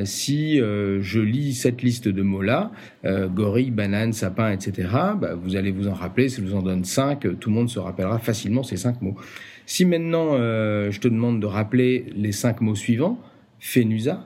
si 0.04 0.58
je 0.58 1.18
lis 1.18 1.54
cette 1.54 1.82
liste 1.82 2.06
de 2.06 2.22
mots-là, 2.22 2.70
gorille, 3.34 3.72
banane, 3.72 4.12
sapin, 4.12 4.52
etc., 4.52 4.88
bah, 5.20 5.34
vous 5.34 5.56
allez 5.56 5.72
vous 5.72 5.88
en 5.88 5.92
rappeler. 5.92 6.28
Si 6.28 6.40
je 6.40 6.46
vous 6.46 6.54
en 6.54 6.62
donne 6.62 6.84
cinq, 6.84 7.26
tout 7.40 7.50
le 7.50 7.56
monde 7.56 7.68
se 7.68 7.80
rappellera 7.80 8.20
facilement 8.20 8.62
ces 8.62 8.76
cinq 8.76 9.02
mots. 9.02 9.16
Si 9.66 9.84
maintenant 9.84 10.34
euh, 10.34 10.90
je 10.90 11.00
te 11.00 11.08
demande 11.08 11.40
de 11.40 11.46
rappeler 11.46 12.06
les 12.14 12.32
cinq 12.32 12.60
mots 12.60 12.74
suivants, 12.74 13.18
Fénusa, 13.58 14.24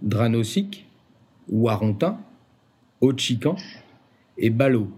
Dranosic, 0.00 0.86
Warontin, 1.48 2.18
Ochican 3.00 3.56
et 4.38 4.50
Balo. 4.50 4.88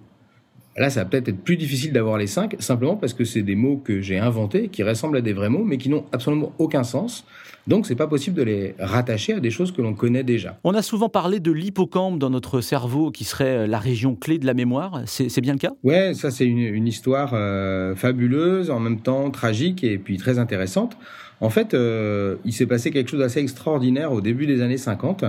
Là, 0.76 0.90
ça 0.90 1.04
va 1.04 1.06
peut-être 1.08 1.28
être 1.28 1.42
plus 1.44 1.56
difficile 1.56 1.92
d'avoir 1.92 2.18
les 2.18 2.26
cinq, 2.26 2.56
simplement 2.58 2.96
parce 2.96 3.14
que 3.14 3.24
c'est 3.24 3.42
des 3.42 3.54
mots 3.54 3.76
que 3.76 4.00
j'ai 4.00 4.18
inventés, 4.18 4.68
qui 4.68 4.82
ressemblent 4.82 5.16
à 5.16 5.20
des 5.20 5.32
vrais 5.32 5.48
mots, 5.48 5.62
mais 5.64 5.78
qui 5.78 5.88
n'ont 5.88 6.04
absolument 6.12 6.52
aucun 6.58 6.82
sens. 6.82 7.24
Donc, 7.66 7.86
c'est 7.86 7.94
pas 7.94 8.08
possible 8.08 8.36
de 8.36 8.42
les 8.42 8.74
rattacher 8.78 9.34
à 9.34 9.40
des 9.40 9.50
choses 9.50 9.72
que 9.72 9.80
l'on 9.80 9.94
connaît 9.94 10.24
déjà. 10.24 10.58
On 10.64 10.74
a 10.74 10.82
souvent 10.82 11.08
parlé 11.08 11.40
de 11.40 11.50
l'hippocampe 11.50 12.18
dans 12.18 12.28
notre 12.28 12.60
cerveau, 12.60 13.10
qui 13.10 13.24
serait 13.24 13.56
euh, 13.56 13.66
la 13.66 13.78
région 13.78 14.16
clé 14.16 14.38
de 14.38 14.46
la 14.46 14.52
mémoire. 14.52 15.02
C'est 15.06 15.40
bien 15.40 15.52
le 15.52 15.58
cas? 15.58 15.72
Ouais, 15.82 16.12
ça 16.12 16.30
c'est 16.30 16.44
une, 16.44 16.86
histoire 16.86 17.30
euh, 17.32 17.94
fabuleuse, 17.94 18.70
en 18.70 18.80
même 18.80 19.00
temps 19.00 19.30
tragique 19.30 19.84
et 19.84 19.96
puis 19.96 20.18
très 20.18 20.38
intéressante. 20.38 20.96
En 21.40 21.50
fait, 21.50 21.72
euh, 21.72 22.36
il 22.44 22.52
s'est 22.52 22.66
passé 22.66 22.90
quelque 22.90 23.10
chose 23.10 23.20
d'assez 23.20 23.40
extraordinaire 23.40 24.12
au 24.12 24.20
début 24.20 24.46
des 24.46 24.60
années 24.60 24.76
50 24.76 25.24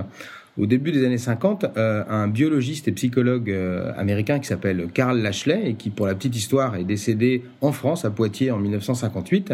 au 0.57 0.65
début 0.65 0.91
des 0.91 1.05
années 1.05 1.17
50, 1.17 1.65
euh, 1.77 2.03
un 2.07 2.27
biologiste 2.27 2.87
et 2.87 2.91
psychologue 2.93 3.51
euh, 3.51 3.91
américain 3.97 4.39
qui 4.39 4.47
s'appelle 4.47 4.87
Karl 4.93 5.19
Lashley 5.19 5.71
et 5.71 5.73
qui, 5.73 5.89
pour 5.89 6.07
la 6.07 6.15
petite 6.15 6.35
histoire, 6.35 6.75
est 6.75 6.85
décédé 6.85 7.43
en 7.61 7.71
France, 7.71 8.05
à 8.05 8.11
Poitiers, 8.11 8.51
en 8.51 8.57
1958, 8.57 9.53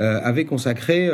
euh, 0.00 0.20
avait 0.22 0.44
consacré 0.44 1.10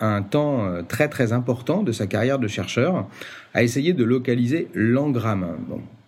un 0.00 0.22
temps 0.22 0.82
très 0.88 1.08
très 1.08 1.32
important 1.32 1.82
de 1.82 1.92
sa 1.92 2.06
carrière 2.06 2.38
de 2.38 2.48
chercheur 2.48 3.06
à 3.54 3.62
essayer 3.62 3.92
de 3.92 4.04
localiser 4.04 4.68
l'engramme. 4.74 5.56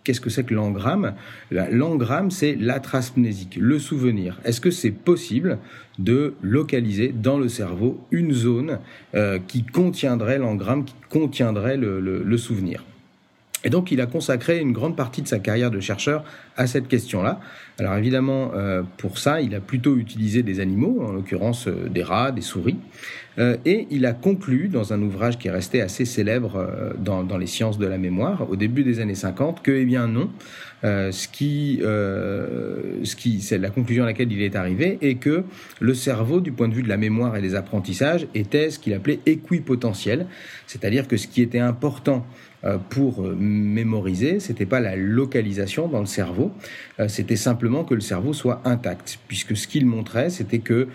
Qu'est-ce 0.05 0.21
que 0.21 0.29
c'est 0.29 0.45
que 0.45 0.53
l'engramme? 0.53 1.15
L'engramme, 1.51 2.31
c'est 2.31 2.55
l'atraspnésique, 2.55 3.57
le 3.59 3.79
souvenir. 3.79 4.39
Est-ce 4.45 4.61
que 4.61 4.71
c'est 4.71 4.91
possible 4.91 5.57
de 5.99 6.35
localiser 6.41 7.09
dans 7.09 7.39
le 7.39 7.49
cerveau 7.49 7.99
une 8.11 8.31
zone 8.31 8.79
euh, 9.15 9.39
qui 9.45 9.63
contiendrait 9.63 10.37
l'engramme, 10.37 10.85
qui 10.85 10.95
contiendrait 11.09 11.75
le 11.75 12.37
souvenir? 12.37 12.83
Et 13.65 13.69
donc, 13.71 13.91
il 13.91 13.99
a 13.99 14.05
consacré 14.05 14.59
une 14.59 14.71
grande 14.71 14.95
partie 14.95 15.23
de 15.23 15.27
sa 15.27 15.39
carrière 15.39 15.71
de 15.71 15.79
chercheur 15.79 16.23
à 16.55 16.67
cette 16.67 16.87
question-là. 16.87 17.41
Alors 17.79 17.95
évidemment, 17.95 18.51
euh, 18.53 18.83
pour 18.97 19.17
ça, 19.17 19.41
il 19.41 19.55
a 19.55 19.59
plutôt 19.59 19.97
utilisé 19.97 20.43
des 20.43 20.59
animaux, 20.59 21.03
en 21.05 21.11
l'occurrence 21.11 21.67
euh, 21.67 21.89
des 21.89 22.03
rats, 22.03 22.31
des 22.31 22.41
souris, 22.41 22.77
euh, 23.39 23.57
et 23.65 23.87
il 23.89 24.05
a 24.05 24.13
conclu 24.13 24.69
dans 24.69 24.93
un 24.93 25.01
ouvrage 25.01 25.39
qui 25.39 25.49
est 25.49 25.51
resté 25.51 25.81
assez 25.81 26.05
célèbre 26.05 26.93
dans, 26.99 27.23
dans, 27.23 27.37
les 27.37 27.47
sciences 27.47 27.77
de 27.77 27.87
la 27.87 27.97
mémoire 27.97 28.49
au 28.49 28.55
début 28.55 28.83
des 28.83 29.01
années 29.01 29.15
50 29.15 29.61
que, 29.61 29.71
eh 29.71 29.83
bien 29.83 30.07
non, 30.07 30.29
ce 30.83 31.27
qui, 31.27 31.79
ce 31.81 33.15
qui, 33.15 33.41
c'est 33.41 33.57
la 33.57 33.71
conclusion 33.71 34.03
à 34.03 34.05
laquelle 34.05 34.31
il 34.31 34.41
est 34.41 34.55
arrivé, 34.55 34.99
et 35.01 35.15
que 35.15 35.43
le 35.81 35.93
cerveau, 35.93 36.39
du 36.39 36.53
point 36.53 36.69
de 36.69 36.75
vue 36.75 36.83
de 36.83 36.87
la 36.87 36.95
mémoire 36.95 37.35
et 37.35 37.41
des 37.41 37.55
apprentissages, 37.55 38.27
était 38.35 38.69
ce 38.69 38.79
qu'il 38.79 38.93
appelait 38.93 39.19
équipotentiel, 39.25 40.27
c'est-à-dire 40.67 41.07
que 41.07 41.17
ce 41.17 41.27
qui 41.27 41.41
était 41.41 41.59
important 41.59 42.25
euh, 42.54 42.54
pour 42.89 43.23
euh, 43.23 43.35
mémoriser, 43.37 44.39
c'était 44.39 44.65
pas 44.65 44.79
la 44.79 44.95
localisation 44.95 45.87
dans 45.87 45.99
le 45.99 46.05
cerveau, 46.05 46.51
euh, 46.99 47.07
c'était 47.07 47.35
simplement 47.35 47.83
que 47.83 47.93
le 47.93 48.01
cerveau 48.01 48.33
soit 48.33 48.61
intact, 48.65 49.19
puisque 49.27 49.55
ce 49.55 49.67
qu'il 49.67 49.85
montrait, 49.85 50.29
c'était 50.29 50.59
que 50.59 50.87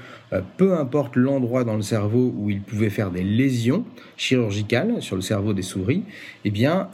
peu 0.56 0.78
importe 0.78 1.16
l'endroit 1.16 1.64
dans 1.64 1.74
le 1.74 1.82
cerveau 1.82 2.32
où 2.36 2.50
il 2.50 2.60
pouvait 2.60 2.88
faire 2.88 3.10
des 3.10 3.24
lésions 3.24 3.84
chirurgicales 4.16 5.02
sur 5.02 5.16
le 5.16 5.22
cerveau 5.22 5.54
des 5.54 5.62
souris, 5.62 6.04
eh 6.44 6.52
bien, 6.52 6.88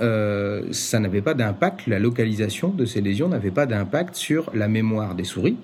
ça 0.71 0.99
n'avait 1.00 1.21
pas 1.21 1.35
d'impact, 1.35 1.87
la 1.87 1.99
localisation 1.99 2.71
de 2.71 2.87
ces 2.87 3.02
lésions 3.02 3.28
n'avait 3.28 3.50
pas 3.50 3.66
d'impact 3.66 4.14
sur 4.14 4.50
la 4.54 4.68
mémoire 4.68 5.14
des 5.14 5.25
souris. 5.25 5.59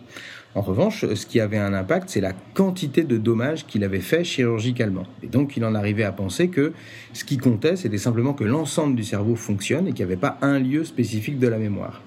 En 0.54 0.60
revanche, 0.60 1.06
ce 1.14 1.26
qui 1.26 1.40
avait 1.40 1.58
un 1.58 1.72
impact, 1.72 2.10
c'est 2.10 2.20
la 2.20 2.34
quantité 2.54 3.04
de 3.04 3.16
dommages 3.16 3.66
qu'il 3.66 3.84
avait 3.84 4.00
fait 4.00 4.22
chirurgicalement. 4.22 5.04
Et 5.22 5.26
donc, 5.26 5.56
il 5.56 5.64
en 5.64 5.74
arrivait 5.74 6.04
à 6.04 6.12
penser 6.12 6.48
que 6.48 6.72
ce 7.14 7.24
qui 7.24 7.38
comptait, 7.38 7.76
c'était 7.76 7.96
simplement 7.96 8.34
que 8.34 8.44
l'ensemble 8.44 8.94
du 8.94 9.04
cerveau 9.04 9.34
fonctionne 9.34 9.88
et 9.88 9.92
qu'il 9.92 10.04
n'y 10.04 10.12
avait 10.12 10.20
pas 10.20 10.36
un 10.42 10.58
lieu 10.58 10.84
spécifique 10.84 11.38
de 11.38 11.48
la 11.48 11.56
mémoire. 11.56 12.02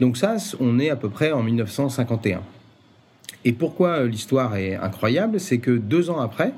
Donc 0.00 0.16
ça, 0.16 0.36
on 0.58 0.80
est 0.80 0.90
à 0.90 0.96
peu 0.96 1.08
près 1.08 1.30
en 1.30 1.42
1951. 1.42 2.42
Et 3.44 3.52
pourquoi 3.52 4.00
euh, 4.00 4.08
l'histoire 4.08 4.56
est 4.56 4.74
incroyable, 4.74 5.38
c'est 5.38 5.58
que 5.58 5.70
deux 5.70 6.10
ans 6.10 6.20
après, 6.20 6.52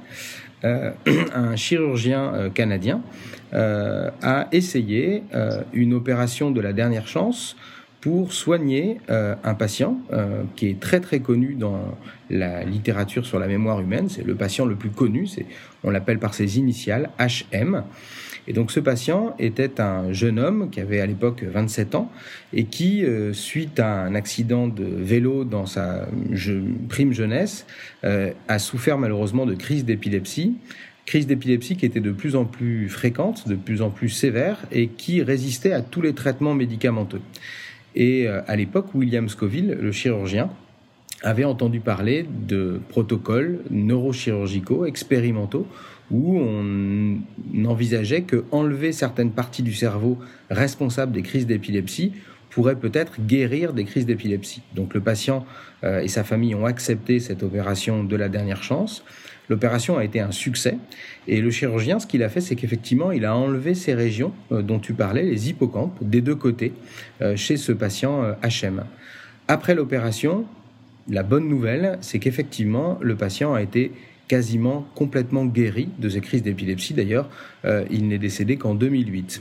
euh, 0.65 0.93
un 1.35 1.57
chirurgien 1.57 2.35
euh, 2.35 2.51
canadien 2.51 3.03
a 3.53 4.49
essayé 4.53 5.23
une 5.73 5.95
opération 5.95 6.51
de 6.51 6.61
la 6.61 6.75
dernière 6.75 7.07
chance 7.07 7.57
pour 8.01 8.33
soigner 8.33 9.01
euh, 9.11 9.35
un 9.45 9.55
patient 9.55 9.99
euh, 10.13 10.43
qui 10.55 10.69
est 10.69 10.81
très 10.81 11.01
très 11.01 11.21
connu 11.21 11.55
dans 11.55 11.97
la 12.31 12.65
littérature 12.65 13.27
sur 13.27 13.39
la 13.39 13.47
mémoire 13.47 13.81
humaine. 13.81 14.09
C'est 14.09 14.25
le 14.25 14.35
patient 14.35 14.65
le 14.65 14.77
plus 14.77 14.91
connu, 14.91 15.29
on 15.83 15.91
l'appelle 15.91 16.19
par 16.19 16.35
ses 16.35 16.59
initiales, 16.59 17.11
HM. 17.19 17.83
Et 18.49 18.53
donc 18.53 18.71
ce 18.71 18.79
patient 18.79 19.35
était 19.41 19.81
un 19.81 20.13
jeune 20.13 20.39
homme 20.39 20.71
qui 20.71 20.81
avait 20.81 21.01
à 21.01 21.07
l'époque 21.07 21.43
27 21.43 21.97
ans 21.97 22.13
et 22.53 22.65
qui, 22.65 23.05
euh, 23.05 23.33
suite 23.33 23.81
à 23.81 24.03
un 24.03 24.15
accident 24.15 24.69
de 24.69 24.85
vélo 24.85 25.45
dans 25.45 25.67
sa 25.67 26.07
prime 26.89 27.13
jeunesse, 27.13 27.67
a 28.05 28.59
souffert 28.61 28.99
malheureusement 28.99 29.47
de 29.47 29.55
crise 29.55 29.85
d'épilepsie 29.85 30.55
crise 31.07 31.27
d'épilepsie 31.27 31.77
qui 31.77 31.87
était 31.87 32.01
de 32.01 32.11
plus 32.11 32.37
en 32.37 32.45
plus 32.45 32.89
fréquente, 32.89 33.49
de 33.49 33.55
plus 33.55 33.81
en 33.81 33.91
plus 33.91 34.09
sévère 34.11 34.59
et 34.73 34.89
qui 34.89 35.23
résistait 35.23 35.73
à 35.73 35.81
tous 35.81 36.03
les 36.03 36.13
traitements 36.13 36.55
médicamenteux. 36.55 37.21
Et 37.97 38.29
euh, 38.29 38.43
à 38.47 38.55
l'époque, 38.55 38.95
William 38.95 39.29
Scoville, 39.29 39.77
le 39.81 39.91
chirurgien, 39.91 40.51
avait 41.23 41.45
entendu 41.45 41.81
parler 41.81 42.27
de 42.47 42.81
protocoles 42.89 43.61
neurochirurgicaux 43.71 44.85
expérimentaux 44.85 45.67
où 46.11 46.39
on 46.39 47.19
envisageait 47.65 48.23
que 48.23 48.45
enlever 48.53 48.93
certaines 48.93 49.33
parties 49.33 49.63
du 49.63 49.73
cerveau 49.75 50.19
responsables 50.51 51.11
des 51.11 51.23
crises 51.23 51.47
d'épilepsie 51.47 52.13
pourrait 52.51 52.77
peut-être 52.77 53.21
guérir 53.21 53.73
des 53.73 53.85
crises 53.85 54.07
d'épilepsie. 54.07 54.63
Donc 54.75 54.95
le 54.95 55.01
patient 55.01 55.45
euh, 55.85 56.01
et 56.01 56.09
sa 56.09 56.23
famille 56.23 56.55
ont 56.55 56.65
accepté 56.65 57.19
cette 57.19 57.43
opération 57.43 58.05
de 58.05 58.17
la 58.17 58.29
dernière 58.29 58.63
chance. 58.63 59.05
L'opération 59.49 59.99
a 59.99 60.05
été 60.05 60.21
un 60.21 60.33
succès 60.33 60.77
et 61.29 61.41
le 61.41 61.51
chirurgien, 61.51 61.99
ce 61.99 62.07
qu'il 62.07 62.23
a 62.23 62.29
fait, 62.29 62.41
c'est 62.41 62.57
qu'effectivement, 62.57 63.13
il 63.13 63.25
a 63.25 63.37
enlevé 63.37 63.75
ces 63.75 63.95
régions 63.95 64.33
euh, 64.53 64.63
dont 64.63 64.79
tu 64.79 64.93
parlais, 64.93 65.23
les 65.23 65.49
hippocampes, 65.49 65.97
des 66.01 66.21
deux 66.21 66.35
côtés, 66.35 66.73
euh, 67.23 67.37
chez 67.37 67.57
ce 67.57 67.73
patient 67.73 68.37
HM. 68.43 68.85
Après 69.49 69.75
l'opération, 69.75 70.45
la 71.09 71.23
bonne 71.23 71.49
nouvelle, 71.49 71.99
c'est 72.01 72.19
qu'effectivement, 72.19 72.99
le 73.01 73.15
patient 73.15 73.55
a 73.55 73.63
été 73.63 73.93
quasiment 74.29 74.87
complètement 74.97 75.47
guéri 75.47 75.89
de 75.99 76.09
ces 76.09 76.21
crises 76.21 76.43
d'épilepsie. 76.43 76.95
D'ailleurs, 76.95 77.31
il 77.91 78.09
n'est 78.09 78.19
décédé 78.19 78.57
qu'en 78.57 78.75
2008 78.75 79.41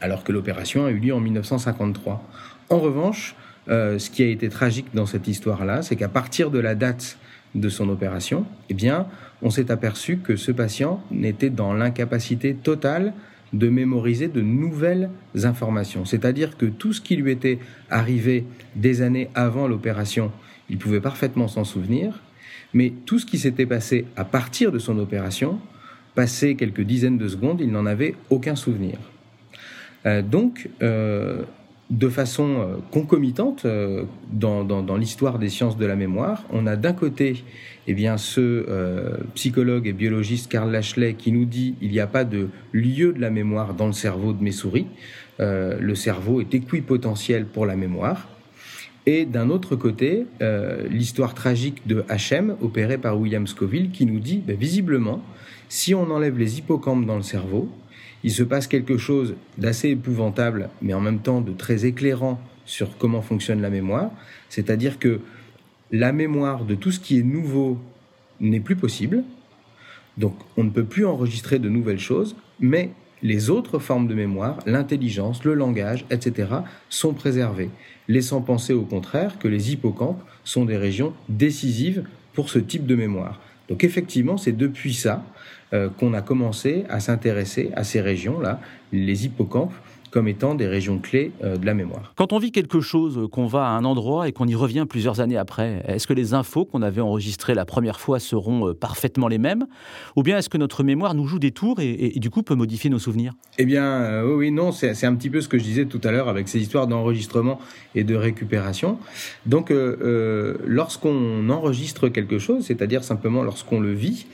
alors 0.00 0.24
que 0.24 0.32
l'opération 0.32 0.84
a 0.84 0.90
eu 0.90 0.98
lieu 0.98 1.14
en 1.14 1.20
1953. 1.20 2.22
En 2.70 2.78
revanche, 2.78 3.36
ce 3.68 4.10
qui 4.10 4.22
a 4.22 4.26
été 4.26 4.48
tragique 4.48 4.88
dans 4.94 5.06
cette 5.06 5.28
histoire-là, 5.28 5.82
c'est 5.82 5.96
qu'à 5.96 6.08
partir 6.08 6.50
de 6.50 6.58
la 6.58 6.74
date 6.74 7.18
de 7.54 7.68
son 7.68 7.88
opération, 7.88 8.46
eh 8.68 8.74
bien, 8.74 9.06
on 9.42 9.50
s'est 9.50 9.70
aperçu 9.70 10.18
que 10.18 10.36
ce 10.36 10.52
patient 10.52 11.02
n'était 11.10 11.50
dans 11.50 11.72
l'incapacité 11.72 12.54
totale 12.54 13.12
de 13.52 13.68
mémoriser 13.68 14.28
de 14.28 14.40
nouvelles 14.40 15.10
informations. 15.44 16.04
C'est-à-dire 16.04 16.56
que 16.56 16.66
tout 16.66 16.92
ce 16.92 17.00
qui 17.00 17.16
lui 17.16 17.30
était 17.30 17.58
arrivé 17.88 18.44
des 18.74 19.02
années 19.02 19.30
avant 19.34 19.68
l'opération, 19.68 20.32
il 20.68 20.78
pouvait 20.78 21.00
parfaitement 21.00 21.46
s'en 21.46 21.64
souvenir, 21.64 22.20
mais 22.72 22.92
tout 23.06 23.18
ce 23.18 23.26
qui 23.26 23.38
s'était 23.38 23.66
passé 23.66 24.06
à 24.16 24.24
partir 24.24 24.72
de 24.72 24.78
son 24.78 24.98
opération, 24.98 25.60
passé 26.14 26.56
quelques 26.56 26.80
dizaines 26.80 27.18
de 27.18 27.28
secondes, 27.28 27.60
il 27.60 27.70
n'en 27.70 27.86
avait 27.86 28.14
aucun 28.30 28.56
souvenir. 28.56 28.98
Euh, 30.06 30.22
donc, 30.22 30.68
euh, 30.82 31.42
de 31.90 32.08
façon 32.08 32.56
euh, 32.58 32.76
concomitante 32.90 33.66
dans, 34.32 34.64
dans, 34.64 34.96
l'histoire 34.96 35.38
des 35.38 35.48
sciences 35.48 35.76
de 35.76 35.86
la 35.86 35.96
mémoire, 35.96 36.42
on 36.50 36.66
a 36.66 36.76
d'un 36.76 36.92
côté 36.92 37.44
eh 37.86 37.94
bien, 37.94 38.16
ce 38.16 38.66
psychologue 39.34 39.86
et 39.86 39.92
biologiste 39.92 40.50
Karl 40.50 40.70
Lashley 40.70 41.14
qui 41.14 41.32
nous 41.32 41.44
dit 41.44 41.74
il 41.82 41.90
n'y 41.90 42.00
a 42.00 42.06
pas 42.06 42.24
de 42.24 42.48
lieu 42.72 43.12
de 43.12 43.20
la 43.20 43.30
mémoire 43.30 43.74
dans 43.74 43.86
le 43.86 43.92
cerveau 43.92 44.32
de 44.32 44.42
mes 44.42 44.52
souris. 44.52 44.86
le 45.38 45.94
cerveau 45.94 46.40
est 46.40 46.54
équipotentiel 46.54 47.44
pour 47.44 47.66
la 47.66 47.76
mémoire. 47.76 48.28
Et 49.04 49.26
d'un 49.26 49.50
autre 49.50 49.76
côté, 49.76 50.24
l'histoire 50.88 51.34
tragique 51.34 51.86
de 51.86 52.06
HM, 52.08 52.56
opérée 52.62 52.96
par 52.96 53.20
William 53.20 53.46
Scoville, 53.46 53.90
qui 53.90 54.06
nous 54.06 54.18
dit, 54.18 54.38
ben, 54.38 54.56
visiblement, 54.56 55.22
si 55.68 55.94
on 55.94 56.10
enlève 56.10 56.38
les 56.38 56.58
hippocampes 56.58 57.04
dans 57.04 57.16
le 57.16 57.22
cerveau, 57.22 57.68
il 58.24 58.32
se 58.32 58.42
passe 58.42 58.66
quelque 58.66 58.96
chose 58.96 59.34
d'assez 59.58 59.90
épouvantable, 59.90 60.70
mais 60.80 60.94
en 60.94 61.00
même 61.00 61.20
temps 61.20 61.42
de 61.42 61.52
très 61.52 61.84
éclairant 61.84 62.40
sur 62.64 62.96
comment 62.96 63.20
fonctionne 63.20 63.60
la 63.60 63.68
mémoire. 63.68 64.10
C'est-à-dire 64.48 64.98
que 64.98 65.20
la 65.92 66.10
mémoire 66.12 66.64
de 66.64 66.74
tout 66.74 66.90
ce 66.90 66.98
qui 66.98 67.18
est 67.18 67.22
nouveau 67.22 67.78
n'est 68.40 68.60
plus 68.60 68.76
possible. 68.76 69.22
Donc 70.16 70.34
on 70.56 70.64
ne 70.64 70.70
peut 70.70 70.84
plus 70.84 71.04
enregistrer 71.04 71.58
de 71.58 71.68
nouvelles 71.68 72.00
choses, 72.00 72.34
mais 72.60 72.90
les 73.22 73.50
autres 73.50 73.78
formes 73.78 74.08
de 74.08 74.14
mémoire, 74.14 74.58
l'intelligence, 74.64 75.44
le 75.44 75.54
langage, 75.54 76.06
etc., 76.10 76.48
sont 76.88 77.12
préservées, 77.12 77.70
laissant 78.08 78.40
penser 78.40 78.72
au 78.72 78.84
contraire 78.84 79.38
que 79.38 79.48
les 79.48 79.72
hippocampes 79.72 80.22
sont 80.44 80.64
des 80.64 80.78
régions 80.78 81.12
décisives 81.28 82.04
pour 82.32 82.48
ce 82.48 82.58
type 82.58 82.86
de 82.86 82.94
mémoire. 82.94 83.40
Donc 83.68 83.84
effectivement, 83.84 84.36
c'est 84.36 84.52
depuis 84.56 84.94
ça 84.94 85.24
euh, 85.72 85.88
qu'on 85.88 86.12
a 86.14 86.22
commencé 86.22 86.84
à 86.88 87.00
s'intéresser 87.00 87.70
à 87.74 87.84
ces 87.84 88.00
régions-là, 88.00 88.60
les 88.92 89.26
hippocampes, 89.26 89.72
comme 90.14 90.28
étant 90.28 90.54
des 90.54 90.68
régions 90.68 91.00
clés 91.00 91.32
euh, 91.42 91.56
de 91.56 91.66
la 91.66 91.74
mémoire. 91.74 92.12
Quand 92.14 92.32
on 92.32 92.38
vit 92.38 92.52
quelque 92.52 92.80
chose, 92.80 93.28
qu'on 93.32 93.46
va 93.46 93.66
à 93.66 93.70
un 93.70 93.84
endroit 93.84 94.28
et 94.28 94.32
qu'on 94.32 94.46
y 94.46 94.54
revient 94.54 94.86
plusieurs 94.88 95.18
années 95.18 95.36
après, 95.36 95.82
est-ce 95.88 96.06
que 96.06 96.12
les 96.12 96.34
infos 96.34 96.64
qu'on 96.64 96.82
avait 96.82 97.00
enregistrées 97.00 97.52
la 97.52 97.64
première 97.64 97.98
fois 97.98 98.20
seront 98.20 98.68
euh, 98.68 98.74
parfaitement 98.74 99.26
les 99.26 99.38
mêmes? 99.38 99.66
Ou 100.14 100.22
bien 100.22 100.38
est-ce 100.38 100.48
que 100.48 100.56
notre 100.56 100.84
mémoire 100.84 101.14
nous 101.14 101.26
joue 101.26 101.40
des 101.40 101.50
tours 101.50 101.80
et, 101.80 102.12
du 102.20 102.30
coup 102.30 102.44
peut 102.44 102.54
modifier 102.54 102.90
nos 102.90 103.00
souvenirs? 103.00 103.32
Eh 103.58 103.64
bien, 103.64 104.22
oui, 104.22 104.52
non, 104.52 104.70
c'est 104.70 105.04
un 105.04 105.14
petit 105.16 105.30
peu 105.30 105.40
ce 105.40 105.48
que 105.48 105.58
je 105.58 105.64
disais 105.64 105.86
tout 105.86 106.00
à 106.04 106.12
l'heure 106.12 106.28
avec 106.28 106.46
ces 106.46 106.60
histoires 106.60 106.86
d'enregistrement 106.86 107.58
et 107.96 108.04
de 108.04 108.14
récupération. 108.14 108.98
Donc, 109.46 109.72
lorsqu'on 109.72 111.50
enregistre 111.50 112.08
quelque 112.08 112.38
chose, 112.38 112.66
c'est-à-dire 112.66 113.02
simplement 113.02 113.42
lorsqu'on 113.42 113.80
le 113.80 113.92
vit, 113.92 114.26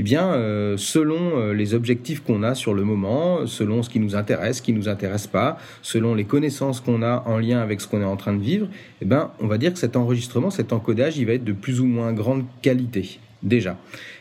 eh 0.00 0.02
bien, 0.04 0.32
euh, 0.32 0.76
selon 0.76 1.40
euh, 1.40 1.52
les 1.52 1.74
objectifs 1.74 2.20
qu'on 2.20 2.44
a 2.44 2.54
sur 2.54 2.72
le 2.72 2.84
moment, 2.84 3.48
selon 3.48 3.82
ce 3.82 3.90
qui 3.90 3.98
nous 3.98 4.14
intéresse, 4.14 4.58
ce 4.58 4.62
qui 4.62 4.72
nous 4.72 4.88
intéresse 4.88 5.26
pas, 5.26 5.58
selon 5.82 6.14
les 6.14 6.22
connaissances 6.22 6.80
qu'on 6.80 7.02
a 7.02 7.24
en 7.26 7.38
lien 7.38 7.58
avec 7.58 7.80
ce 7.80 7.88
qu'on 7.88 8.00
est 8.00 8.04
en 8.04 8.16
train 8.16 8.32
de 8.32 8.40
vivre, 8.40 8.68
eh 9.02 9.04
ben, 9.04 9.32
on 9.40 9.48
va 9.48 9.58
dire 9.58 9.72
que 9.72 9.78
cet 9.80 9.96
enregistrement, 9.96 10.50
cet 10.50 10.72
encodage, 10.72 11.18
il 11.18 11.26
va 11.26 11.32
être 11.32 11.42
de 11.42 11.52
plus 11.52 11.80
ou 11.80 11.84
moins 11.84 12.12
grande 12.12 12.44
qualité 12.62 13.18
déjà. 13.42 13.76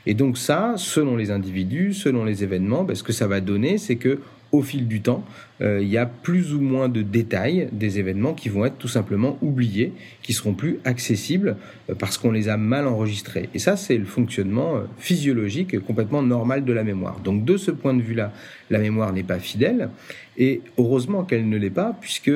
Et 0.08 0.16
donc 0.16 0.40
ça, 0.40 0.74
selon 0.78 1.16
les 1.16 1.30
individus, 1.30 1.94
selon 1.94 2.26
les 2.26 2.44
événements, 2.44 2.84
ben, 2.84 2.96
ce 2.96 3.04
que 3.04 3.14
ça 3.14 3.28
va 3.28 3.40
donner, 3.40 3.78
c'est 3.78 3.98
que 3.98 4.20
au 4.52 4.62
fil 4.62 4.88
du 4.88 5.02
temps, 5.02 5.24
euh, 5.62 5.80
il 5.82 5.88
y 5.88 5.98
a 5.98 6.06
plus 6.06 6.54
ou 6.54 6.62
moins 6.62 6.90
de 6.90 7.02
détails 7.02 7.70
des 7.72 8.00
événements 8.00 8.34
qui 8.34 8.50
vont 8.50 8.66
être 8.66 8.78
tout 8.78 8.88
simplement 8.88 9.38
oubliés, 9.42 9.94
qui 10.22 10.34
seront 10.34 10.54
plus 10.54 10.80
accessibles 10.86 11.58
euh, 11.90 11.96
parce 11.96 12.18
qu'on 12.18 12.32
les 12.32 12.50
a 12.50 12.58
mal 12.58 12.88
enregistrés. 12.88 13.50
Et 13.54 13.60
ça, 13.60 13.76
c'est 13.76 13.98
le 13.98 14.06
fonctionnement 14.06 14.76
euh, 14.76 14.82
physiologique 15.00 15.80
complètement 15.80 16.22
normal 16.22 16.64
de 16.64 16.74
la 16.74 16.84
mémoire. 16.84 17.20
Donc 17.20 17.44
de 17.44 17.58
ce 17.58 17.72
point 17.72 17.94
de 17.94 18.02
vue-là, 18.02 18.32
la 18.70 18.80
mémoire 18.80 19.12
n'est 19.14 19.24
pas 19.24 19.40
fidèle. 19.40 19.90
Et 20.38 20.62
heureusement 20.78 21.24
qu'elle 21.24 21.50
ne 21.50 21.58
l'est 21.58 21.72
pas, 21.72 21.98
puisque 22.00 22.32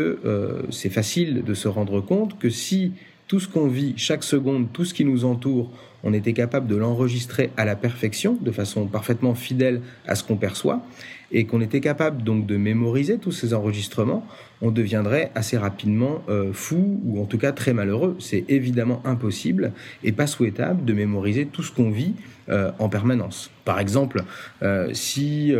c'est 0.72 0.90
facile 0.90 1.44
de 1.44 1.54
se 1.54 1.68
rendre 1.68 2.02
compte 2.02 2.40
que 2.40 2.50
si 2.50 2.94
tout 3.28 3.40
ce 3.40 3.48
qu'on 3.48 3.68
vit 3.68 3.94
chaque 3.96 4.24
seconde, 4.24 4.70
tout 4.74 4.86
ce 4.86 4.96
qui 4.96 5.06
nous 5.06 5.24
entoure, 5.24 5.72
on 6.04 6.14
était 6.14 6.34
capable 6.34 6.68
de 6.68 6.76
l'enregistrer 6.76 7.52
à 7.58 7.66
la 7.66 7.76
perfection, 7.76 8.38
de 8.42 8.52
façon 8.52 8.88
parfaitement 8.88 9.36
fidèle 9.36 9.82
à 10.08 10.16
ce 10.16 10.24
qu'on 10.24 10.36
perçoit, 10.36 10.84
et 11.32 11.46
qu'on 11.46 11.62
était 11.62 11.82
capable 11.82 12.24
donc 12.24 12.46
de 12.46 12.58
mémoriser 12.58 13.18
tous 13.18 13.32
ces 13.32 13.54
enregistrements, 13.54 14.26
on 14.62 14.72
deviendrait 14.72 15.32
assez 15.36 15.58
rapidement 15.58 16.22
euh, 16.30 16.54
fou 16.54 17.02
ou 17.06 17.22
en 17.22 17.26
tout 17.26 17.38
cas 17.38 17.52
très 17.52 17.74
malheureux. 17.74 18.16
C'est 18.20 18.46
évidemment 18.48 19.02
impossible 19.06 19.72
et 20.04 20.12
pas 20.12 20.28
souhaitable 20.28 20.86
de 20.86 20.94
mémoriser 20.94 21.46
tout 21.46 21.64
ce 21.64 21.72
qu'on 21.72 21.90
vit 21.90 22.14
euh, 22.50 22.72
en 22.80 22.90
permanence. 22.90 23.52
Par 23.66 23.80
exemple, 23.80 24.24
euh, 24.64 24.90
si 24.94 25.54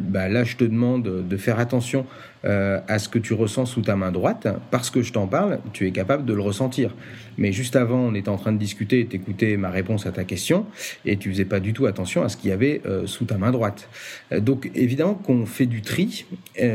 bah 0.00 0.28
là 0.28 0.44
je 0.44 0.56
te 0.56 0.64
demande 0.64 1.02
de 1.28 1.36
faire 1.36 1.58
attention 1.58 2.06
à 2.44 2.98
ce 3.00 3.08
que 3.08 3.18
tu 3.18 3.34
ressens 3.34 3.66
sous 3.66 3.82
ta 3.82 3.96
main 3.96 4.12
droite, 4.12 4.46
parce 4.70 4.90
que 4.90 5.02
je 5.02 5.12
t'en 5.12 5.26
parle, 5.26 5.58
tu 5.72 5.86
es 5.86 5.90
capable 5.90 6.24
de 6.24 6.32
le 6.32 6.40
ressentir. 6.40 6.94
Mais 7.36 7.52
juste 7.52 7.74
avant, 7.74 7.98
on 7.98 8.14
était 8.14 8.28
en 8.28 8.36
train 8.36 8.52
de 8.52 8.58
discuter 8.58 9.00
et 9.00 9.06
t'écouter 9.06 9.56
ma 9.56 9.70
réponse 9.70 10.06
à 10.06 10.12
ta 10.12 10.22
question, 10.22 10.64
et 11.04 11.16
tu 11.16 11.30
faisais 11.30 11.44
pas 11.44 11.58
du 11.58 11.72
tout 11.72 11.86
attention 11.86 12.22
à 12.22 12.28
ce 12.28 12.36
qu'il 12.36 12.50
y 12.50 12.52
avait 12.52 12.80
sous 13.06 13.24
ta 13.24 13.38
main 13.38 13.50
droite. 13.50 13.88
donc 14.30 14.70
évidemment 14.76 15.14
qu'on 15.14 15.46
fait 15.46 15.66
du 15.66 15.82
tri 15.82 16.26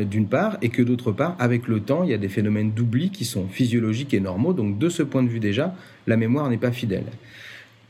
d'une 0.02 0.28
part, 0.28 0.58
et 0.62 0.70
que 0.70 0.82
d'autre 0.82 1.14
part, 1.14 1.36
avec 1.54 1.68
le 1.68 1.82
temps, 1.82 2.04
il 2.04 2.10
y 2.10 2.14
a 2.14 2.18
des 2.18 2.30
phénomènes 2.30 2.72
d'oubli 2.72 3.12
qui 3.12 3.26
sont 3.26 3.48
physiologiques 3.48 4.14
et 4.14 4.20
normaux. 4.20 4.54
Donc 4.54 4.80
de 4.80 4.90
ce 4.90 5.04
point 5.04 5.22
de 5.22 5.30
vue 5.30 5.40
déjà, 5.40 5.76
la 6.08 6.18
mémoire 6.18 6.50
n'est 6.50 6.58
pas 6.58 6.72
fidèle. 6.72 7.06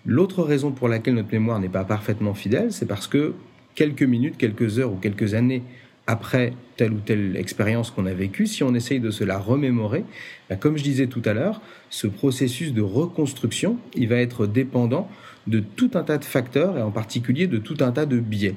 L'autre 0.05 0.43
raison 0.43 0.71
pour 0.71 0.89
laquelle 0.89 1.15
notre 1.15 1.31
mémoire 1.31 1.59
n'est 1.61 1.69
pas 1.69 1.85
parfaitement 1.85 2.33
fidèle, 2.33 2.73
c'est 2.73 2.85
parce 2.85 3.07
que 3.07 3.33
quelques 3.73 4.03
minutes, 4.03 4.35
quelques 4.37 4.79
heures 4.79 4.91
ou 4.91 4.97
quelques 4.97 5.33
années 5.33 5.63
après 6.07 6.51
telle 6.75 6.91
ou 6.91 6.99
telle 6.99 7.37
expérience 7.37 7.89
qu'on 7.89 8.05
a 8.05 8.13
vécue, 8.13 8.47
si 8.47 8.63
on 8.63 8.75
essaye 8.75 8.99
de 8.99 9.11
se 9.11 9.23
la 9.23 9.39
remémorer, 9.39 10.03
bah, 10.49 10.57
comme 10.57 10.75
je 10.75 10.83
disais 10.83 11.07
tout 11.07 11.21
à 11.23 11.33
l'heure, 11.33 11.61
ce 11.89 12.07
processus 12.07 12.73
de 12.73 12.81
reconstruction, 12.81 13.77
il 13.95 14.09
va 14.09 14.17
être 14.17 14.45
dépendant 14.45 15.09
de 15.47 15.61
tout 15.61 15.91
un 15.93 16.03
tas 16.03 16.17
de 16.17 16.25
facteurs 16.25 16.77
et 16.77 16.81
en 16.81 16.91
particulier 16.91 17.47
de 17.47 17.57
tout 17.57 17.77
un 17.79 17.93
tas 17.93 18.05
de 18.05 18.19
biais 18.19 18.55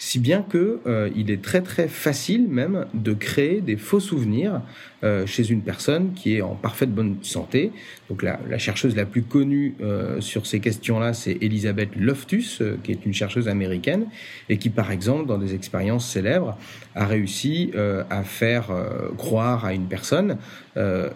si 0.00 0.18
bien 0.18 0.42
que 0.42 0.80
euh, 0.86 1.10
il 1.14 1.30
est 1.30 1.42
très 1.42 1.60
très 1.60 1.86
facile 1.86 2.48
même 2.48 2.86
de 2.94 3.12
créer 3.12 3.60
des 3.60 3.76
faux 3.76 4.00
souvenirs 4.00 4.62
euh, 5.04 5.26
chez 5.26 5.50
une 5.50 5.60
personne 5.60 6.14
qui 6.14 6.36
est 6.36 6.40
en 6.40 6.54
parfaite 6.54 6.90
bonne 6.90 7.18
santé. 7.20 7.70
Donc 8.08 8.22
la, 8.22 8.40
la 8.48 8.56
chercheuse 8.56 8.96
la 8.96 9.04
plus 9.04 9.22
connue 9.22 9.74
euh, 9.82 10.18
sur 10.22 10.46
ces 10.46 10.58
questions-là, 10.58 11.12
c'est 11.12 11.36
Elisabeth 11.42 11.90
Loftus, 11.96 12.62
qui 12.82 12.92
est 12.92 13.04
une 13.04 13.12
chercheuse 13.12 13.46
américaine 13.46 14.06
et 14.48 14.56
qui, 14.56 14.70
par 14.70 14.90
exemple, 14.90 15.26
dans 15.26 15.38
des 15.38 15.54
expériences 15.54 16.10
célèbres, 16.10 16.56
a 16.94 17.04
réussi 17.04 17.70
à 18.10 18.24
faire 18.24 18.68
croire 19.16 19.64
à 19.64 19.74
une 19.74 19.86
personne 19.86 20.38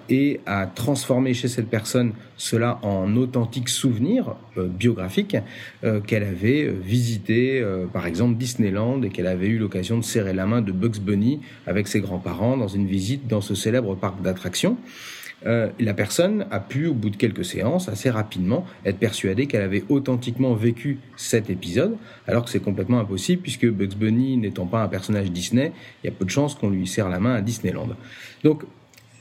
et 0.08 0.40
à 0.46 0.66
transformer 0.66 1.34
chez 1.34 1.48
cette 1.48 1.68
personne 1.68 2.12
cela 2.36 2.78
en 2.82 3.16
authentiques 3.16 3.68
souvenirs 3.68 4.34
biographiques 4.56 5.36
qu'elle 6.06 6.22
avait 6.22 6.68
visité, 6.68 7.64
par 7.92 8.06
exemple, 8.06 8.36
Disneyland 8.36 9.02
et 9.02 9.10
qu'elle 9.10 9.26
avait 9.26 9.48
eu 9.48 9.58
l'occasion 9.58 9.98
de 9.98 10.04
serrer 10.04 10.32
la 10.32 10.46
main 10.46 10.62
de 10.62 10.72
Bugs 10.72 11.00
Bunny 11.00 11.40
avec 11.66 11.88
ses 11.88 12.00
grands-parents 12.00 12.56
dans 12.56 12.68
une 12.68 12.86
visite 12.86 13.26
dans 13.28 13.40
ce 13.40 13.54
célèbre 13.54 13.94
parc 13.94 14.20
d'attractions, 14.22 14.76
euh, 15.46 15.68
la 15.78 15.92
personne 15.92 16.46
a 16.50 16.60
pu, 16.60 16.86
au 16.86 16.94
bout 16.94 17.10
de 17.10 17.16
quelques 17.16 17.44
séances, 17.44 17.88
assez 17.88 18.08
rapidement, 18.08 18.64
être 18.86 18.98
persuadée 18.98 19.46
qu'elle 19.46 19.62
avait 19.62 19.84
authentiquement 19.88 20.54
vécu 20.54 21.00
cet 21.16 21.50
épisode, 21.50 21.96
alors 22.26 22.44
que 22.44 22.50
c'est 22.50 22.62
complètement 22.62 22.98
impossible, 22.98 23.42
puisque 23.42 23.68
Bugs 23.68 23.96
Bunny 23.96 24.36
n'étant 24.38 24.66
pas 24.66 24.82
un 24.82 24.88
personnage 24.88 25.30
Disney, 25.30 25.72
il 26.02 26.06
y 26.06 26.08
a 26.08 26.12
peu 26.12 26.24
de 26.24 26.30
chances 26.30 26.54
qu'on 26.54 26.70
lui 26.70 26.86
serre 26.86 27.10
la 27.10 27.20
main 27.20 27.34
à 27.34 27.42
Disneyland. 27.42 27.88
Donc, 28.42 28.64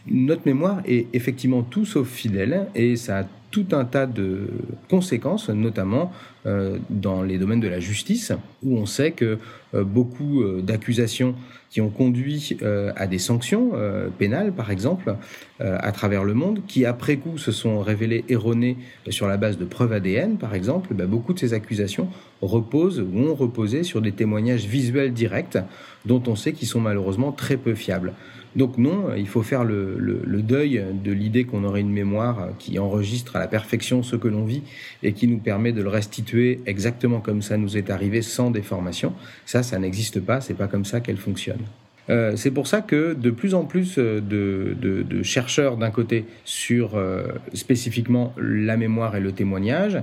notre 0.07 0.45
mémoire 0.45 0.81
est 0.86 1.07
effectivement 1.13 1.63
tout 1.63 1.86
sauf 1.86 2.10
fidèle, 2.10 2.67
et 2.75 2.95
ça 2.95 3.19
a 3.19 3.24
tout 3.53 3.67
un 3.74 3.86
tas 3.86 4.07
de 4.07 4.48
conséquences, 4.89 5.48
notamment 5.50 6.12
euh, 6.48 6.79
dans 6.89 7.22
les 7.22 7.38
domaines 7.38 7.60
de 7.60 7.67
la 7.67 7.79
justice, 7.79 8.31
où 8.63 8.77
on 8.77 8.88
sait 8.88 9.12
que 9.12 9.38
euh, 9.75 9.83
beaucoup 9.83 10.41
euh, 10.41 10.62
d'accusations 10.63 11.36
qui 11.69 11.79
ont 11.79 11.89
conduit 11.89 12.55
à 12.95 13.07
des 13.07 13.17
sanctions 13.17 13.72
pénales, 14.19 14.51
par 14.51 14.69
exemple, 14.69 15.15
à 15.60 15.91
travers 15.91 16.24
le 16.24 16.36
monde, 16.36 16.60
qui 16.67 16.86
après 16.86 17.15
coup 17.15 17.39
se 17.39 17.51
sont 17.51 17.79
révélées 17.79 18.25
erronées 18.29 18.77
sur 19.10 19.27
la 19.27 19.38
base 19.38 19.57
de 19.57 19.65
preuves 19.65 19.91
ADN, 19.91 20.38
par 20.38 20.53
exemple, 20.53 20.93
ben, 20.93 21.07
beaucoup 21.07 21.33
de 21.33 21.39
ces 21.39 21.55
accusations 21.55 22.10
reposent 22.43 23.00
ou 23.00 23.17
ont 23.17 23.33
reposé 23.33 23.81
sur 23.81 24.01
des 24.01 24.12
témoignages 24.12 24.67
visuels 24.67 25.13
directs, 25.13 25.57
dont 26.05 26.22
on 26.27 26.36
sait 26.36 26.53
qu'ils 26.53 26.67
sont 26.67 26.79
malheureusement 26.79 27.31
très 27.31 27.57
peu 27.57 27.74
fiables. 27.74 28.13
Donc 28.55 28.77
non, 28.77 29.15
il 29.15 29.27
faut 29.27 29.41
faire 29.41 29.63
le, 29.63 30.41
deuil 30.41 30.83
de 31.03 31.12
l'idée 31.12 31.45
qu'on 31.45 31.63
aurait 31.63 31.81
une 31.81 31.91
mémoire 31.91 32.50
qui 32.60 32.77
enregistre 32.79 33.36
à 33.36 33.39
la 33.39 33.48
perfection 33.48 34.03
ce 34.03 34.15
que 34.15 34.27
l'on 34.27 34.45
vit 34.45 34.62
et 35.01 35.13
qui 35.13 35.27
nous 35.27 35.39
permet 35.39 35.72
de 35.72 35.81
le 35.81 35.89
restituer 35.89 36.60
exactement 36.65 37.19
comme 37.19 37.41
ça 37.41 37.57
nous 37.57 37.77
est 37.77 37.89
arrivé 37.89 38.22
sans 38.22 38.51
déformation. 38.51 39.13
Ça, 39.45 39.63
ça 39.63 39.79
n'existe 39.79 40.19
pas, 40.19 40.41
c'est 40.41 40.53
pas 40.53 40.67
comme 40.67 40.86
ça 40.86 41.00
qu'elle 41.00 41.17
fonctionne. 41.17 41.62
Euh, 42.10 42.36
c'est 42.36 42.51
pour 42.51 42.67
ça 42.67 42.81
que 42.81 43.13
de 43.13 43.31
plus 43.31 43.53
en 43.53 43.63
plus 43.63 43.95
euh, 43.98 44.19
de, 44.19 45.24
chercheurs 45.24 45.77
d'un 45.77 45.89
côté 45.89 46.25
sur 46.43 46.95
euh, 46.95 47.24
spécifiquement 47.53 48.33
la 48.38 48.75
mémoire 48.75 49.15
et 49.15 49.22
le 49.22 49.31
témoignage, 49.31 50.01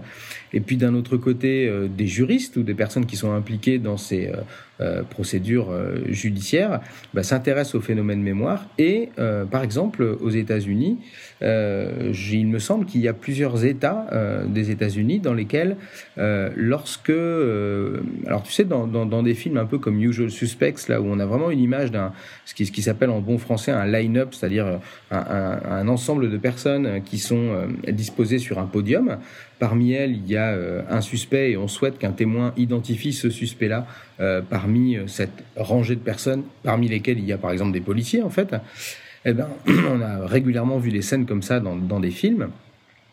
et 0.54 0.61
puis 0.61 0.76
d'un 0.76 0.95
autre 0.95 1.16
côté 1.19 1.71
des 1.97 2.07
juristes 2.07 2.57
ou 2.57 2.62
des 2.62 2.75
personnes 2.75 3.07
qui 3.07 3.16
sont 3.16 3.33
impliquées 3.33 3.78
dans 3.78 3.97
ces 3.97 4.32
procédures 5.10 5.73
judiciaires, 6.08 6.80
bah, 7.14 7.23
s'intéressent 7.23 7.76
au 7.76 7.80
phénomène 7.80 8.23
mémoire. 8.23 8.66
Et 8.78 9.10
par 9.50 9.62
exemple, 9.62 10.16
aux 10.21 10.30
États-Unis, 10.30 10.99
il 11.43 12.47
me 12.47 12.58
semble 12.58 12.86
qu'il 12.86 13.00
y 13.00 13.08
a 13.08 13.12
plusieurs 13.12 13.64
États 13.64 14.06
des 14.47 14.71
États-Unis 14.71 15.21
dans 15.21 15.34
lesquels, 15.34 15.76
lorsque, 16.16 17.10
alors 17.10 18.43
tu 18.43 18.52
sais, 18.52 18.64
dans, 18.64 18.86
dans, 18.86 19.23
des 19.23 19.34
films 19.34 19.56
un 19.56 19.66
peu 19.66 19.78
comme 19.78 20.00
Usual 20.02 20.30
Suspects, 20.30 20.88
là 20.88 21.00
où 21.00 21.06
on 21.06 21.19
a 21.19 21.26
vraiment 21.26 21.50
une 21.50 21.60
image 21.60 21.90
d'un 21.90 22.12
ce 22.45 22.54
qui, 22.54 22.66
ce 22.66 22.73
qui 22.73 22.82
s'appelle 22.82 23.10
en 23.10 23.21
bon 23.21 23.38
français 23.38 23.71
un 23.71 23.86
line-up, 23.86 24.34
c'est-à-dire 24.34 24.66
euh, 24.66 24.76
un, 25.10 25.60
un, 25.71 25.88
ensemble 25.88 26.30
de 26.30 26.36
personnes 26.36 27.02
qui 27.04 27.19
sont 27.19 27.36
euh, 27.36 27.93
disposées 27.93 28.38
sur 28.38 28.58
un 28.58 28.66
podium. 28.66 29.19
Parmi 29.61 29.93
elles, 29.93 30.17
il 30.17 30.27
y 30.27 30.37
a 30.37 30.49
euh, 30.49 30.83
un 30.91 31.01
suspect 31.01 31.53
et 31.53 31.57
on 31.57 31.69
souhaite 31.69 31.99
qu'un 31.99 32.11
témoin 32.11 32.53
identifie 32.57 33.13
ce 33.13 33.31
suspect-là 33.31 33.87
parmi 34.51 34.99
cette 35.07 35.45
rangée 35.57 35.95
de 35.95 36.01
personnes, 36.01 36.43
parmi 36.63 36.89
lesquelles 36.89 37.19
il 37.19 37.25
y 37.25 37.33
a 37.33 37.39
par 37.39 37.53
exemple 37.53 37.73
des 37.73 37.81
policiers 37.81 38.23
en 38.23 38.29
fait. 38.29 38.55
Eh 39.25 39.33
ben, 39.33 39.49
on 39.67 40.03
a 40.03 40.27
régulièrement 40.27 40.79
vu 40.79 40.91
des 40.91 41.01
scènes 41.01 41.25
comme 41.25 41.43
ça 41.43 41.59
dans, 41.59 42.01
des 42.01 42.11
films. 42.11 42.51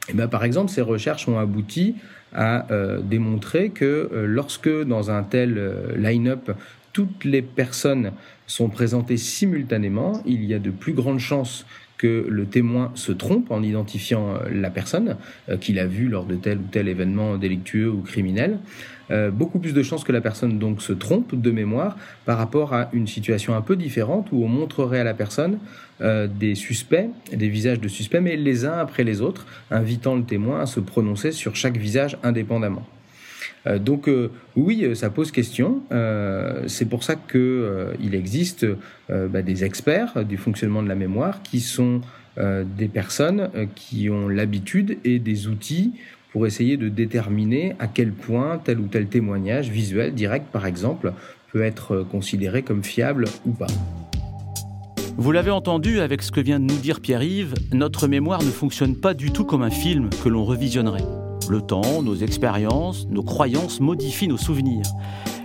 Eh 0.09 0.13
ben, 0.13 0.27
par 0.27 0.43
exemple, 0.43 0.69
ces 0.69 0.81
recherches 0.81 1.29
ont 1.29 1.39
abouti 1.39 1.95
à 2.35 2.67
démontrer 3.03 3.69
que 3.69 4.09
lorsque 4.27 4.69
dans 4.83 5.11
un 5.11 5.23
tel 5.23 5.95
line-up, 5.95 6.51
toutes 6.91 7.25
les 7.25 7.43
personnes 7.43 8.11
sont 8.47 8.69
présentées 8.69 9.17
simultanément, 9.17 10.23
il 10.25 10.43
y 10.45 10.53
a 10.55 10.59
de 10.59 10.71
plus 10.71 10.93
grandes 10.93 11.19
chances 11.19 11.65
que 11.97 12.25
le 12.29 12.45
témoin 12.45 12.91
se 12.95 13.11
trompe 13.11 13.51
en 13.51 13.63
identifiant 13.63 14.35
euh, 14.35 14.49
la 14.51 14.69
personne 14.69 15.17
euh, 15.49 15.57
qu'il 15.57 15.79
a 15.79 15.87
vue 15.87 16.07
lors 16.07 16.25
de 16.25 16.35
tel 16.35 16.59
ou 16.59 16.67
tel 16.71 16.87
événement 16.87 17.37
délictueux 17.37 17.89
ou 17.89 18.01
criminel. 18.01 18.59
Euh, 19.09 19.31
beaucoup 19.31 19.59
plus 19.59 19.73
de 19.73 19.83
chances 19.83 20.03
que 20.03 20.11
la 20.11 20.21
personne 20.21 20.59
donc 20.59 20.81
se 20.81 20.93
trompe 20.93 21.33
de 21.33 21.51
mémoire 21.51 21.97
par 22.25 22.37
rapport 22.37 22.73
à 22.73 22.89
une 22.93 23.07
situation 23.07 23.55
un 23.55 23.61
peu 23.61 23.75
différente 23.75 24.27
où 24.31 24.43
on 24.43 24.49
montrerait 24.49 24.99
à 24.99 25.05
la 25.05 25.13
personne 25.13 25.59
des 25.99 26.53
suspects, 26.53 27.09
des 27.33 27.49
visages 27.49 27.79
de 27.79 27.87
suspects, 27.87 28.21
mais 28.21 28.35
les 28.35 28.65
uns 28.65 28.77
après 28.77 29.03
les 29.03 29.21
autres, 29.21 29.47
invitant 29.71 30.13
le 30.15 30.21
témoin 30.21 30.59
à 30.59 30.67
se 30.67 30.79
prononcer 30.79 31.31
sur 31.31 31.55
chaque 31.55 31.77
visage 31.77 32.19
indépendamment. 32.21 32.85
Euh, 33.65 33.79
donc 33.79 34.07
euh, 34.07 34.31
oui, 34.55 34.83
euh, 34.83 34.95
ça 34.95 35.09
pose 35.09 35.31
question. 35.31 35.81
c'est 36.67 36.89
pour 36.89 37.03
ça 37.03 37.15
que 37.15 37.93
il 38.01 38.15
existe 38.15 38.65
bah, 39.09 39.41
des 39.41 39.63
experts 39.63 40.25
du 40.25 40.37
fonctionnement 40.37 40.83
de 40.83 40.87
la 40.87 40.95
mémoire 40.95 41.41
qui 41.41 41.59
sont 41.59 42.01
des 42.37 42.87
personnes 42.87 43.49
qui 43.75 44.09
ont 44.09 44.27
l'habitude 44.27 44.97
et 45.03 45.19
des 45.19 45.47
outils 45.47 45.93
pour 46.31 46.45
essayer 46.45 46.77
de 46.77 46.89
déterminer 46.89 47.75
à 47.79 47.87
quel 47.87 48.11
point 48.11 48.59
tel 48.63 48.79
ou 48.79 48.87
tel 48.87 49.07
témoignage 49.07 49.69
visuel, 49.69 50.13
direct 50.13 50.47
par 50.51 50.65
exemple, 50.65 51.13
peut 51.51 51.63
être 51.63 52.05
considéré 52.11 52.61
comme 52.61 52.83
fiable 52.83 53.25
ou 53.45 53.51
pas. 53.51 53.67
Vous 55.17 55.31
l'avez 55.31 55.51
entendu 55.51 55.99
avec 55.99 56.21
ce 56.21 56.31
que 56.31 56.41
vient 56.41 56.59
de 56.59 56.65
nous 56.65 56.77
dire 56.77 56.99
Pierre-Yves, 56.99 57.55
notre 57.73 58.07
mémoire 58.07 58.43
ne 58.43 58.51
fonctionne 58.51 58.95
pas 58.95 59.15
du 59.15 59.31
tout 59.31 59.45
comme 59.45 59.63
un 59.63 59.71
film 59.71 60.09
que 60.23 60.29
l'on 60.29 60.45
revisionnerait. 60.45 61.26
Le 61.49 61.61
temps, 61.61 62.01
nos 62.03 62.15
expériences, 62.15 63.07
nos 63.07 63.23
croyances 63.23 63.79
modifient 63.79 64.27
nos 64.27 64.37
souvenirs. 64.37 64.83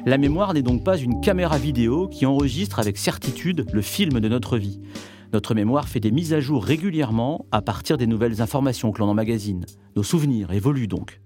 La 0.05 0.19
mémoire 0.19 0.53
n'est 0.53 0.63
donc 0.63 0.83
pas 0.83 0.97
une 0.97 1.21
caméra 1.21 1.59
vidéo 1.59 2.09
qui 2.09 2.27
enregistre 2.27 2.81
avec 2.81 2.99
certitude 2.99 3.67
le 3.73 3.83
film 3.83 4.19
de 4.19 4.29
notre 4.29 4.59
vie. 4.59 4.81
Notre 5.33 5.55
mémoire 5.55 5.89
fait 5.89 6.01
des 6.01 6.11
mises 6.11 6.35
à 6.35 6.41
jour 6.41 6.65
régulièrement 6.65 7.47
à 7.53 7.63
partir 7.63 7.99
des 7.99 8.09
nouvelles 8.09 8.43
informations 8.43 8.91
que 8.91 8.99
l'on 8.99 9.09
emmagasine. 9.09 9.65
Nos 9.95 10.03
souvenirs 10.03 10.51
évoluent 10.51 10.89
donc. 10.89 11.21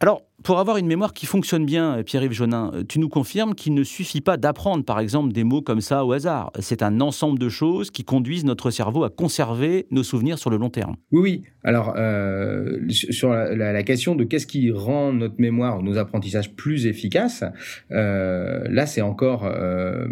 Alors, 0.00 0.22
pour 0.42 0.58
avoir 0.58 0.76
une 0.76 0.86
mémoire 0.86 1.12
qui 1.12 1.26
fonctionne 1.26 1.64
bien, 1.64 2.02
Pierre-Yves 2.04 2.32
Jonin, 2.32 2.72
tu 2.88 2.98
nous 2.98 3.08
confirmes 3.08 3.54
qu'il 3.54 3.74
ne 3.74 3.82
suffit 3.82 4.20
pas 4.20 4.36
d'apprendre, 4.36 4.84
par 4.84 5.00
exemple, 5.00 5.32
des 5.32 5.44
mots 5.44 5.62
comme 5.62 5.80
ça 5.80 6.04
au 6.04 6.12
hasard. 6.12 6.52
C'est 6.60 6.82
un 6.82 7.00
ensemble 7.00 7.38
de 7.38 7.48
choses 7.48 7.90
qui 7.90 8.04
conduisent 8.04 8.44
notre 8.44 8.70
cerveau 8.70 9.04
à 9.04 9.10
conserver 9.10 9.86
nos 9.90 10.02
souvenirs 10.02 10.38
sur 10.38 10.50
le 10.50 10.56
long 10.56 10.70
terme. 10.70 10.96
Oui, 11.10 11.20
oui. 11.20 11.42
Alors, 11.64 11.94
euh, 11.96 12.78
sur 12.88 13.30
la, 13.32 13.82
question 13.82 14.14
de 14.14 14.22
qu'est-ce 14.22 14.46
qui 14.46 14.70
rend 14.70 15.12
notre 15.12 15.40
mémoire, 15.40 15.82
nos 15.82 15.98
apprentissages 15.98 16.54
plus 16.54 16.86
efficaces, 16.86 17.42
euh, 17.90 18.64
là, 18.70 18.86
c'est 18.86 19.00
encore 19.00 19.44
euh, 19.44 20.06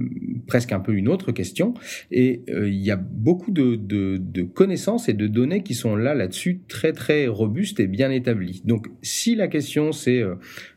presque 0.49 0.73
un 0.73 0.81
peu 0.81 0.95
une 0.95 1.09
autre 1.09 1.31
question. 1.31 1.75
Et 2.11 2.43
il 2.49 2.75
y 2.75 2.91
a 2.91 2.97
beaucoup 2.97 3.53
de, 3.53 3.77
de, 3.77 4.17
de 4.19 4.43
connaissances 4.43 5.09
et 5.09 5.13
de 5.13 5.29
données 5.29 5.63
qui 5.63 5.75
sont 5.75 5.95
là, 5.95 6.15
là-dessus, 6.15 6.63
très, 6.67 6.93
très 6.93 7.29
robustes 7.29 7.79
et 7.79 7.87
bien 7.87 8.11
établies. 8.11 8.63
Donc, 8.65 8.89
si 9.03 9.37
la 9.37 9.47
question, 9.47 9.93
c'est 9.93 10.14
euh, 10.21 10.35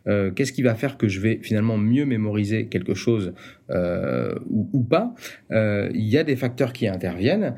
euh, 0.08 0.32
qu'est-ce 0.32 0.52
qui 0.52 0.62
va 0.62 0.76
faire 0.76 0.97
que 0.97 1.08
je 1.08 1.19
vais 1.19 1.39
finalement 1.41 1.78
mieux 1.78 2.06
mémoriser 2.06 2.67
quelque 2.67 2.93
chose 2.93 3.34
euh, 3.69 4.36
ou, 4.50 4.82
pas, 4.84 5.13
il 5.50 6.08
y 6.08 6.17
a 6.17 6.23
des 6.23 6.36
facteurs 6.36 6.71
qui 6.71 6.88
interviennent, 6.88 7.56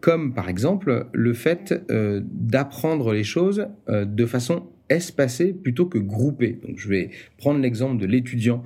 comme 0.00 0.34
par 0.34 0.48
exemple 0.48 1.06
le 1.12 1.32
fait 1.32 1.74
d'apprendre 1.88 3.12
les 3.12 3.22
choses 3.22 3.68
de 3.88 4.26
façon 4.26 4.66
espacée 4.90 5.52
plutôt 5.52 5.86
que 5.86 5.98
groupée. 5.98 6.58
Je 6.76 6.88
vais 6.88 7.10
prendre 7.38 7.60
l'exemple 7.60 8.00
de 8.00 8.06
l'étudiant 8.06 8.64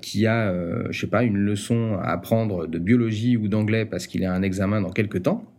qui 0.00 0.26
a, 0.26 0.54
je 0.90 0.98
sais 0.98 1.06
pas, 1.06 1.24
une 1.24 1.36
leçon 1.36 1.98
à 2.00 2.12
apprendre 2.12 2.66
de 2.66 2.78
biologie 2.78 3.36
ou 3.36 3.48
d'anglais 3.48 3.84
parce 3.84 4.06
qu'il 4.06 4.24
a 4.24 4.32
un 4.32 4.42
examen 4.42 4.80
dans 4.80 4.90
quelques 4.90 5.24
temps 5.24 5.51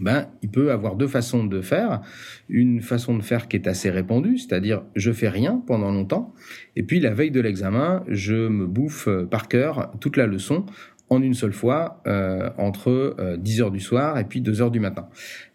ben, 0.00 0.28
il 0.42 0.50
peut 0.50 0.72
avoir 0.72 0.96
deux 0.96 1.06
façons 1.06 1.44
de 1.44 1.60
faire. 1.60 2.00
Une 2.48 2.80
façon 2.80 3.16
de 3.16 3.22
faire 3.22 3.48
qui 3.48 3.56
est 3.56 3.66
assez 3.66 3.90
répandue, 3.90 4.38
c'est-à-dire 4.38 4.82
je 4.94 5.12
fais 5.12 5.28
rien 5.28 5.62
pendant 5.66 5.90
longtemps, 5.90 6.34
et 6.74 6.82
puis 6.82 7.00
la 7.00 7.14
veille 7.14 7.30
de 7.30 7.40
l'examen, 7.40 8.04
je 8.08 8.48
me 8.48 8.66
bouffe 8.66 9.08
euh, 9.08 9.24
par 9.24 9.48
cœur 9.48 9.92
toute 10.00 10.16
la 10.16 10.26
leçon 10.26 10.66
en 11.08 11.22
une 11.22 11.34
seule 11.34 11.52
fois 11.52 12.02
euh, 12.06 12.50
entre 12.58 13.36
10 13.38 13.60
euh, 13.60 13.64
heures 13.64 13.70
du 13.70 13.80
soir 13.80 14.18
et 14.18 14.24
puis 14.24 14.40
2 14.40 14.60
heures 14.60 14.70
du 14.70 14.80
matin. 14.80 15.08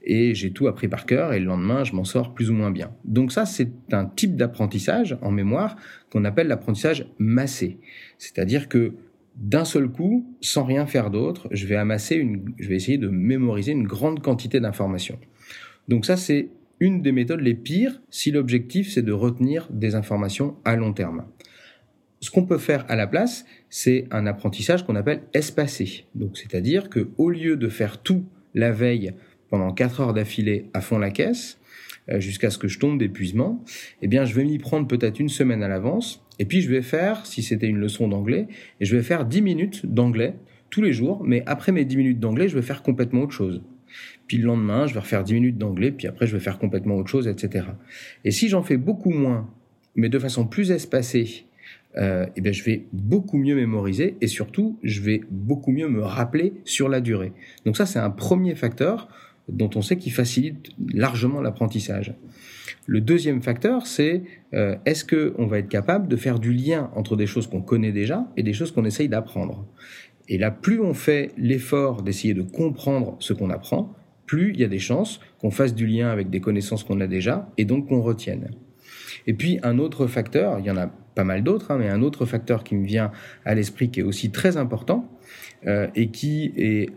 Et 0.03 0.33
j'ai 0.33 0.51
tout 0.51 0.67
appris 0.67 0.87
par 0.87 1.05
cœur 1.05 1.33
et 1.33 1.39
le 1.39 1.45
lendemain, 1.45 1.83
je 1.83 1.93
m'en 1.93 2.05
sors 2.05 2.33
plus 2.33 2.49
ou 2.49 2.53
moins 2.53 2.71
bien. 2.71 2.91
Donc 3.03 3.31
ça, 3.31 3.45
c'est 3.45 3.71
un 3.91 4.05
type 4.05 4.37
d'apprentissage 4.37 5.17
en 5.21 5.31
mémoire 5.31 5.75
qu'on 6.09 6.23
appelle 6.23 6.47
l'apprentissage 6.47 7.05
massé. 7.19 7.79
C'est-à-dire 8.17 8.69
que 8.69 8.93
d'un 9.35 9.65
seul 9.65 9.89
coup, 9.89 10.35
sans 10.41 10.63
rien 10.63 10.85
faire 10.85 11.09
d'autre, 11.09 11.47
je 11.51 11.65
vais 11.65 11.75
amasser 11.75 12.15
une, 12.15 12.53
je 12.59 12.67
vais 12.67 12.75
essayer 12.75 12.97
de 12.97 13.07
mémoriser 13.07 13.71
une 13.71 13.87
grande 13.87 14.21
quantité 14.21 14.59
d'informations. 14.59 15.19
Donc 15.87 16.05
ça, 16.05 16.17
c'est 16.17 16.49
une 16.79 17.01
des 17.01 17.11
méthodes 17.11 17.41
les 17.41 17.53
pires 17.53 18.01
si 18.09 18.31
l'objectif 18.31 18.91
c'est 18.91 19.03
de 19.03 19.11
retenir 19.11 19.67
des 19.71 19.95
informations 19.95 20.55
à 20.65 20.75
long 20.75 20.93
terme. 20.93 21.25
Ce 22.19 22.29
qu'on 22.29 22.45
peut 22.45 22.59
faire 22.59 22.85
à 22.87 22.95
la 22.95 23.07
place, 23.07 23.45
c'est 23.69 24.05
un 24.11 24.27
apprentissage 24.27 24.85
qu'on 24.85 24.95
appelle 24.95 25.23
espacé. 25.33 26.05
Donc, 26.13 26.37
c'est-à-dire 26.37 26.89
que 26.89 27.09
au 27.17 27.31
lieu 27.31 27.57
de 27.57 27.67
faire 27.67 28.01
tout 28.01 28.25
la 28.53 28.71
veille 28.71 29.13
pendant 29.49 29.73
4 29.73 30.01
heures 30.01 30.13
d'affilée 30.13 30.69
à 30.73 30.81
fond 30.81 30.99
la 30.99 31.09
caisse, 31.09 31.59
jusqu'à 32.19 32.49
ce 32.49 32.57
que 32.57 32.67
je 32.67 32.79
tombe 32.79 32.99
d'épuisement, 32.99 33.63
eh 34.01 34.07
bien, 34.07 34.25
je 34.25 34.33
vais 34.33 34.43
m'y 34.43 34.57
prendre 34.57 34.87
peut-être 34.87 35.19
une 35.19 35.29
semaine 35.29 35.63
à 35.63 35.67
l'avance. 35.67 36.25
Et 36.39 36.45
puis, 36.45 36.61
je 36.61 36.69
vais 36.69 36.81
faire, 36.81 37.25
si 37.25 37.43
c'était 37.43 37.67
une 37.67 37.77
leçon 37.77 38.07
d'anglais, 38.07 38.47
et 38.79 38.85
je 38.85 38.95
vais 38.95 39.03
faire 39.03 39.25
10 39.25 39.41
minutes 39.41 39.85
d'anglais 39.85 40.35
tous 40.69 40.81
les 40.81 40.93
jours. 40.93 41.23
Mais 41.23 41.43
après 41.45 41.71
mes 41.71 41.85
10 41.85 41.97
minutes 41.97 42.19
d'anglais, 42.19 42.47
je 42.47 42.55
vais 42.55 42.63
faire 42.63 42.81
complètement 42.81 43.21
autre 43.21 43.33
chose. 43.33 43.61
Puis 44.27 44.37
le 44.37 44.45
lendemain, 44.45 44.87
je 44.87 44.93
vais 44.93 45.01
refaire 45.01 45.23
10 45.23 45.33
minutes 45.35 45.57
d'anglais, 45.57 45.91
puis 45.91 46.07
après, 46.07 46.25
je 46.25 46.33
vais 46.33 46.39
faire 46.39 46.57
complètement 46.57 46.95
autre 46.95 47.09
chose, 47.09 47.27
etc. 47.27 47.65
Et 48.23 48.31
si 48.31 48.47
j'en 48.47 48.63
fais 48.63 48.77
beaucoup 48.77 49.11
moins, 49.11 49.49
mais 49.95 50.09
de 50.09 50.17
façon 50.17 50.47
plus 50.47 50.71
espacée, 50.71 51.45
euh, 51.97 52.25
eh 52.37 52.41
bien, 52.41 52.53
je 52.53 52.63
vais 52.63 52.85
beaucoup 52.93 53.37
mieux 53.37 53.55
mémoriser 53.55 54.15
et 54.21 54.27
surtout, 54.27 54.79
je 54.83 55.01
vais 55.01 55.21
beaucoup 55.29 55.71
mieux 55.71 55.89
me 55.89 56.01
rappeler 56.01 56.53
sur 56.63 56.87
la 56.87 57.01
durée. 57.01 57.33
Donc 57.65 57.75
ça, 57.75 57.85
c'est 57.85 57.99
un 57.99 58.09
premier 58.09 58.55
facteur 58.55 59.09
dont 59.47 59.69
on 59.75 59.81
sait 59.81 59.97
qu'il 59.97 60.11
facilite 60.11 60.69
largement 60.93 61.41
l'apprentissage. 61.41 62.13
Le 62.85 63.01
deuxième 63.01 63.41
facteur, 63.41 63.85
c'est 63.85 64.23
euh, 64.53 64.75
est-ce 64.85 65.05
qu'on 65.05 65.45
va 65.45 65.59
être 65.59 65.69
capable 65.69 66.07
de 66.07 66.15
faire 66.15 66.39
du 66.39 66.53
lien 66.53 66.89
entre 66.95 67.15
des 67.15 67.27
choses 67.27 67.47
qu'on 67.47 67.61
connaît 67.61 67.91
déjà 67.91 68.27
et 68.37 68.43
des 68.43 68.53
choses 68.53 68.71
qu'on 68.71 68.85
essaye 68.85 69.09
d'apprendre? 69.09 69.65
Et 70.27 70.37
là, 70.37 70.51
plus 70.51 70.79
on 70.79 70.93
fait 70.93 71.31
l'effort 71.37 72.03
d'essayer 72.03 72.33
de 72.33 72.41
comprendre 72.41 73.17
ce 73.19 73.33
qu'on 73.33 73.49
apprend, 73.49 73.93
plus 74.25 74.51
il 74.53 74.59
y 74.59 74.63
a 74.63 74.67
des 74.67 74.79
chances 74.79 75.19
qu'on 75.39 75.51
fasse 75.51 75.75
du 75.75 75.85
lien 75.85 76.09
avec 76.09 76.29
des 76.29 76.39
connaissances 76.39 76.83
qu'on 76.83 77.01
a 77.01 77.07
déjà 77.07 77.49
et 77.57 77.65
donc 77.65 77.89
qu'on 77.89 78.01
retienne. 78.01 78.51
Et 79.27 79.33
puis 79.33 79.59
un 79.63 79.77
autre 79.77 80.07
facteur, 80.07 80.59
il 80.59 80.65
y 80.65 80.71
en 80.71 80.77
a 80.77 80.87
pas 80.87 81.23
mal 81.23 81.43
d'autres, 81.43 81.71
hein, 81.71 81.77
mais 81.77 81.89
un 81.89 82.01
autre 82.01 82.25
facteur 82.25 82.63
qui 82.63 82.75
me 82.75 82.85
vient 82.85 83.11
à 83.45 83.55
l'esprit 83.55 83.89
qui 83.89 83.99
est 83.99 84.03
aussi 84.03 84.31
très 84.31 84.57
important 84.57 85.09
euh, 85.67 85.87
et 85.95 86.07
qui 86.11 86.53
est 86.55 86.89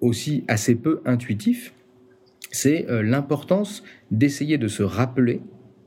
aussi 0.00 0.44
assez 0.48 0.74
peu 0.74 1.00
intuitif, 1.04 1.72
c'est 2.50 2.88
euh, 2.88 3.02
l'importance 3.02 3.82
d'essayer 4.10 4.58
de 4.58 4.68
se 4.68 4.82
rappeler 4.82 5.40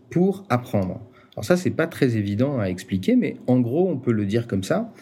pour 0.10 0.46
apprendre. 0.50 1.02
Alors 1.36 1.46
ça, 1.46 1.58
c'est 1.58 1.72
pas 1.72 1.88
très 1.88 2.16
évident 2.16 2.60
à 2.60 2.66
expliquer, 2.66 3.16
mais 3.16 3.38
en 3.48 3.60
gros, 3.60 3.90
on 3.90 3.98
peut 3.98 4.12
le 4.12 4.26
dire 4.26 4.48
comme 4.48 4.64
ça. 4.64 4.94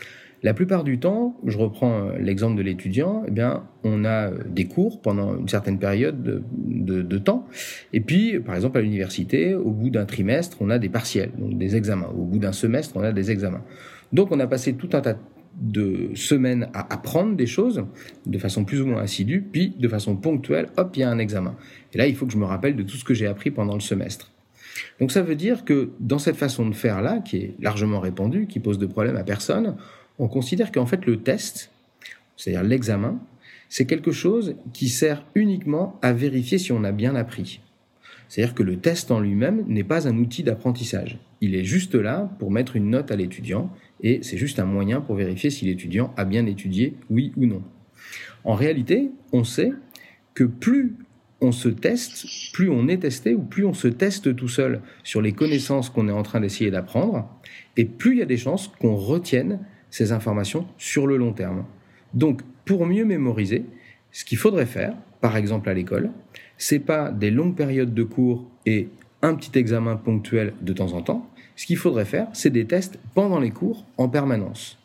La 0.43 0.55
plupart 0.55 0.83
du 0.83 0.97
temps, 0.97 1.35
je 1.45 1.55
reprends 1.57 2.07
euh, 2.07 2.17
l'exemple 2.17 2.57
de 2.57 2.63
l'étudiant, 2.63 3.23
eh 3.27 3.31
bien, 3.31 3.63
on 3.83 4.05
a 4.05 4.31
euh, 4.31 4.37
des 4.47 4.65
cours 4.65 4.99
pendant 5.01 5.37
une 5.37 5.47
certaine 5.47 5.77
période 5.77 6.43
de, 6.53 7.17
temps, 7.19 7.45
et 7.93 7.99
puis, 7.99 8.39
par 8.39 8.55
exemple, 8.55 8.79
à 8.79 8.81
l'université, 8.81 9.53
au 9.53 9.69
bout 9.69 9.91
d'un 9.91 10.05
trimestre, 10.05 10.57
on 10.59 10.71
a 10.71 10.79
des 10.79 10.89
partiels, 10.89 11.31
donc 11.37 11.57
des 11.59 11.75
examens. 11.75 12.09
Au 12.17 12.23
bout 12.23 12.39
d'un 12.39 12.53
semestre, 12.53 12.95
on 12.95 13.03
a 13.03 13.11
des 13.11 13.29
examens. 13.29 13.61
Donc, 14.13 14.31
on 14.31 14.39
a 14.39 14.47
passé 14.47 14.73
tout 14.73 14.89
un 14.93 15.01
tas 15.01 15.13
de 15.13 15.19
de 15.61 16.09
semaines 16.15 16.67
à 16.73 16.91
apprendre 16.93 17.35
des 17.35 17.45
choses 17.45 17.85
de 18.25 18.37
façon 18.37 18.65
plus 18.65 18.81
ou 18.81 18.87
moins 18.87 19.01
assidue, 19.01 19.41
puis 19.41 19.73
de 19.77 19.87
façon 19.87 20.15
ponctuelle, 20.15 20.67
hop, 20.77 20.91
il 20.95 21.01
y 21.01 21.03
a 21.03 21.09
un 21.09 21.19
examen. 21.19 21.55
Et 21.93 21.97
là, 21.97 22.07
il 22.07 22.15
faut 22.15 22.25
que 22.25 22.33
je 22.33 22.37
me 22.37 22.45
rappelle 22.45 22.75
de 22.75 22.83
tout 22.83 22.97
ce 22.97 23.05
que 23.05 23.13
j'ai 23.13 23.27
appris 23.27 23.51
pendant 23.51 23.75
le 23.75 23.79
semestre. 23.79 24.31
Donc 24.99 25.11
ça 25.11 25.21
veut 25.21 25.35
dire 25.35 25.63
que 25.63 25.91
dans 25.99 26.19
cette 26.19 26.35
façon 26.35 26.67
de 26.67 26.73
faire 26.73 27.01
là, 27.01 27.19
qui 27.19 27.37
est 27.37 27.55
largement 27.59 27.99
répandue, 27.99 28.47
qui 28.47 28.59
pose 28.59 28.79
de 28.79 28.85
problème 28.87 29.15
à 29.15 29.23
personne, 29.23 29.75
on 30.17 30.27
considère 30.27 30.71
qu'en 30.71 30.85
fait 30.85 31.05
le 31.05 31.17
test, 31.17 31.71
c'est-à-dire 32.37 32.63
l'examen, 32.63 33.19
c'est 33.69 33.85
quelque 33.85 34.11
chose 34.11 34.55
qui 34.73 34.89
sert 34.89 35.23
uniquement 35.35 35.99
à 36.01 36.11
vérifier 36.13 36.57
si 36.57 36.71
on 36.71 36.83
a 36.83 36.91
bien 36.91 37.15
appris. 37.15 37.61
C'est-à-dire 38.27 38.55
que 38.55 38.63
le 38.63 38.77
test 38.77 39.11
en 39.11 39.19
lui-même 39.19 39.65
n'est 39.67 39.83
pas 39.83 40.07
un 40.07 40.17
outil 40.17 40.43
d'apprentissage. 40.43 41.19
Il 41.41 41.53
est 41.53 41.65
juste 41.65 41.95
là 41.95 42.29
pour 42.39 42.51
mettre 42.51 42.75
une 42.75 42.89
note 42.89 43.11
à 43.11 43.15
l'étudiant 43.15 43.69
et 44.01 44.19
c'est 44.23 44.37
juste 44.37 44.59
un 44.59 44.65
moyen 44.65 45.01
pour 45.01 45.15
vérifier 45.15 45.49
si 45.49 45.65
l'étudiant 45.65 46.13
a 46.17 46.25
bien 46.25 46.45
étudié, 46.45 46.95
oui 47.09 47.31
ou 47.37 47.45
non. 47.45 47.61
En 48.43 48.55
réalité, 48.55 49.11
on 49.31 49.43
sait 49.43 49.71
que 50.33 50.43
plus 50.43 50.95
on 51.41 51.51
se 51.51 51.69
teste, 51.69 52.25
plus 52.53 52.69
on 52.69 52.87
est 52.87 52.99
testé 52.99 53.33
ou 53.33 53.41
plus 53.41 53.65
on 53.65 53.73
se 53.73 53.87
teste 53.87 54.35
tout 54.35 54.47
seul 54.47 54.81
sur 55.03 55.21
les 55.21 55.31
connaissances 55.31 55.89
qu'on 55.89 56.07
est 56.07 56.13
en 56.13 56.23
train 56.23 56.39
d'essayer 56.39 56.69
d'apprendre, 56.69 57.27
et 57.77 57.85
plus 57.85 58.13
il 58.13 58.19
y 58.19 58.21
a 58.21 58.25
des 58.25 58.37
chances 58.37 58.67
qu'on 58.67 58.95
retienne 58.95 59.59
ces 59.89 60.11
informations 60.11 60.67
sur 60.77 61.07
le 61.07 61.17
long 61.17 61.33
terme. 61.33 61.65
Donc, 62.13 62.41
pour 62.65 62.85
mieux 62.85 63.05
mémoriser, 63.05 63.65
ce 64.11 64.23
qu'il 64.23 64.37
faudrait 64.37 64.65
faire, 64.65 64.95
par 65.19 65.35
exemple 65.35 65.69
à 65.69 65.73
l'école, 65.73 66.11
c'est 66.57 66.79
pas 66.79 67.11
des 67.11 67.31
longues 67.31 67.55
périodes 67.55 67.93
de 67.93 68.03
cours 68.03 68.47
et 68.65 68.89
un 69.21 69.35
petit 69.35 69.57
examen 69.57 69.95
ponctuel 69.95 70.53
de 70.61 70.73
temps 70.73 70.93
en 70.93 71.01
temps, 71.01 71.29
ce 71.55 71.65
qu'il 71.65 71.77
faudrait 71.77 72.05
faire, 72.05 72.27
c'est 72.33 72.49
des 72.49 72.65
tests 72.65 72.99
pendant 73.13 73.39
les 73.39 73.51
cours 73.51 73.85
en 73.97 74.09
permanence. 74.09 74.77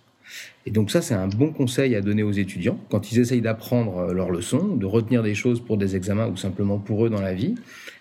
Et 0.66 0.70
donc 0.70 0.90
ça, 0.90 1.00
c'est 1.00 1.14
un 1.14 1.28
bon 1.28 1.52
conseil 1.52 1.94
à 1.94 2.00
donner 2.00 2.22
aux 2.22 2.32
étudiants 2.32 2.78
quand 2.90 3.12
ils 3.12 3.20
essayent 3.20 3.40
d'apprendre 3.40 3.98
euh, 3.98 4.12
leurs 4.12 4.30
leçons, 4.30 4.74
de 4.74 4.86
retenir 4.86 5.22
des 5.22 5.34
choses 5.34 5.60
pour 5.60 5.76
des 5.76 5.94
examens 5.94 6.26
ou 6.26 6.36
simplement 6.36 6.78
pour 6.78 7.06
eux 7.06 7.10
dans 7.10 7.20
la 7.20 7.34
vie. 7.34 7.54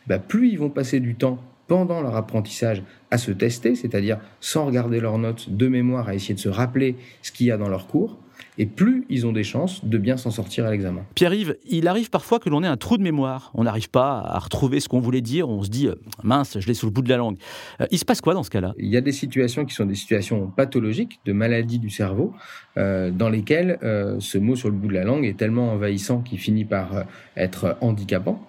Bah, 0.07 0.17
plus 0.17 0.49
ils 0.49 0.57
vont 0.57 0.69
passer 0.69 0.99
du 0.99 1.15
temps 1.15 1.39
pendant 1.67 2.01
leur 2.01 2.15
apprentissage 2.15 2.83
à 3.11 3.17
se 3.17 3.31
tester, 3.31 3.75
c'est-à-dire 3.75 4.19
sans 4.39 4.65
regarder 4.65 4.99
leurs 4.99 5.17
notes 5.17 5.49
de 5.49 5.67
mémoire, 5.67 6.09
à 6.09 6.15
essayer 6.15 6.35
de 6.35 6.39
se 6.39 6.49
rappeler 6.49 6.95
ce 7.21 7.31
qu'il 7.31 7.47
y 7.47 7.51
a 7.51 7.57
dans 7.57 7.69
leur 7.69 7.87
cours, 7.87 8.17
et 8.57 8.65
plus 8.65 9.05
ils 9.09 9.25
ont 9.27 9.31
des 9.31 9.43
chances 9.43 9.83
de 9.83 9.97
bien 9.97 10.17
s'en 10.17 10.31
sortir 10.31 10.65
à 10.65 10.71
l'examen. 10.71 11.01
Pierre-Yves, 11.15 11.55
il 11.65 11.87
arrive 11.87 12.09
parfois 12.09 12.39
que 12.39 12.49
l'on 12.49 12.63
ait 12.63 12.67
un 12.67 12.77
trou 12.77 12.97
de 12.97 13.03
mémoire. 13.03 13.51
On 13.53 13.63
n'arrive 13.63 13.89
pas 13.89 14.19
à 14.19 14.39
retrouver 14.39 14.79
ce 14.79 14.89
qu'on 14.89 14.99
voulait 14.99 15.21
dire. 15.21 15.49
On 15.49 15.63
se 15.63 15.69
dit, 15.69 15.87
euh, 15.87 15.95
mince, 16.23 16.57
je 16.59 16.67
l'ai 16.67 16.73
sous 16.73 16.85
le 16.85 16.91
bout 16.91 17.01
de 17.01 17.09
la 17.09 17.17
langue. 17.17 17.37
Euh, 17.81 17.87
il 17.91 17.99
se 17.99 18.05
passe 18.05 18.21
quoi 18.21 18.33
dans 18.33 18.43
ce 18.43 18.49
cas-là? 18.49 18.73
Il 18.77 18.87
y 18.87 18.97
a 18.97 19.01
des 19.01 19.11
situations 19.11 19.65
qui 19.65 19.73
sont 19.73 19.85
des 19.85 19.95
situations 19.95 20.47
pathologiques, 20.47 21.19
de 21.25 21.33
maladie 21.33 21.79
du 21.79 21.89
cerveau, 21.89 22.33
euh, 22.77 23.11
dans 23.11 23.29
lesquelles 23.29 23.77
ce 24.19 24.37
mot 24.37 24.55
sur 24.55 24.69
le 24.69 24.75
bout 24.75 24.87
de 24.87 24.93
la 24.93 25.03
langue 25.03 25.25
est 25.25 25.37
tellement 25.37 25.71
envahissant 25.71 26.19
qu'il 26.21 26.39
finit 26.39 26.65
par 26.65 27.05
être 27.35 27.77
handicapant. 27.81 28.41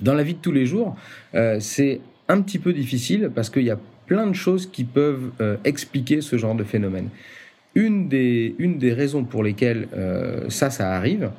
Dans 0.00 0.14
la 0.14 0.22
vie 0.22 0.34
de 0.34 0.38
tous 0.38 0.52
les 0.52 0.66
jours, 0.66 0.96
c'est 1.60 2.00
un 2.28 2.40
petit 2.40 2.58
peu 2.58 2.72
difficile 2.72 3.30
parce 3.34 3.50
qu'il 3.50 3.64
y 3.64 3.70
a 3.70 3.78
plein 4.06 4.26
de 4.26 4.34
choses 4.34 4.66
qui 4.66 4.84
peuvent 4.84 5.30
expliquer 5.64 6.20
ce 6.20 6.36
genre 6.36 6.54
de 6.54 6.64
phénomène. 6.64 7.08
Une 7.76 8.08
des, 8.08 8.56
une 8.58 8.78
des 8.78 8.92
raisons 8.92 9.22
pour 9.22 9.44
lesquelles 9.44 9.86
euh, 9.94 10.50
ça, 10.50 10.70
ça 10.70 10.94
arrive, 10.94 11.30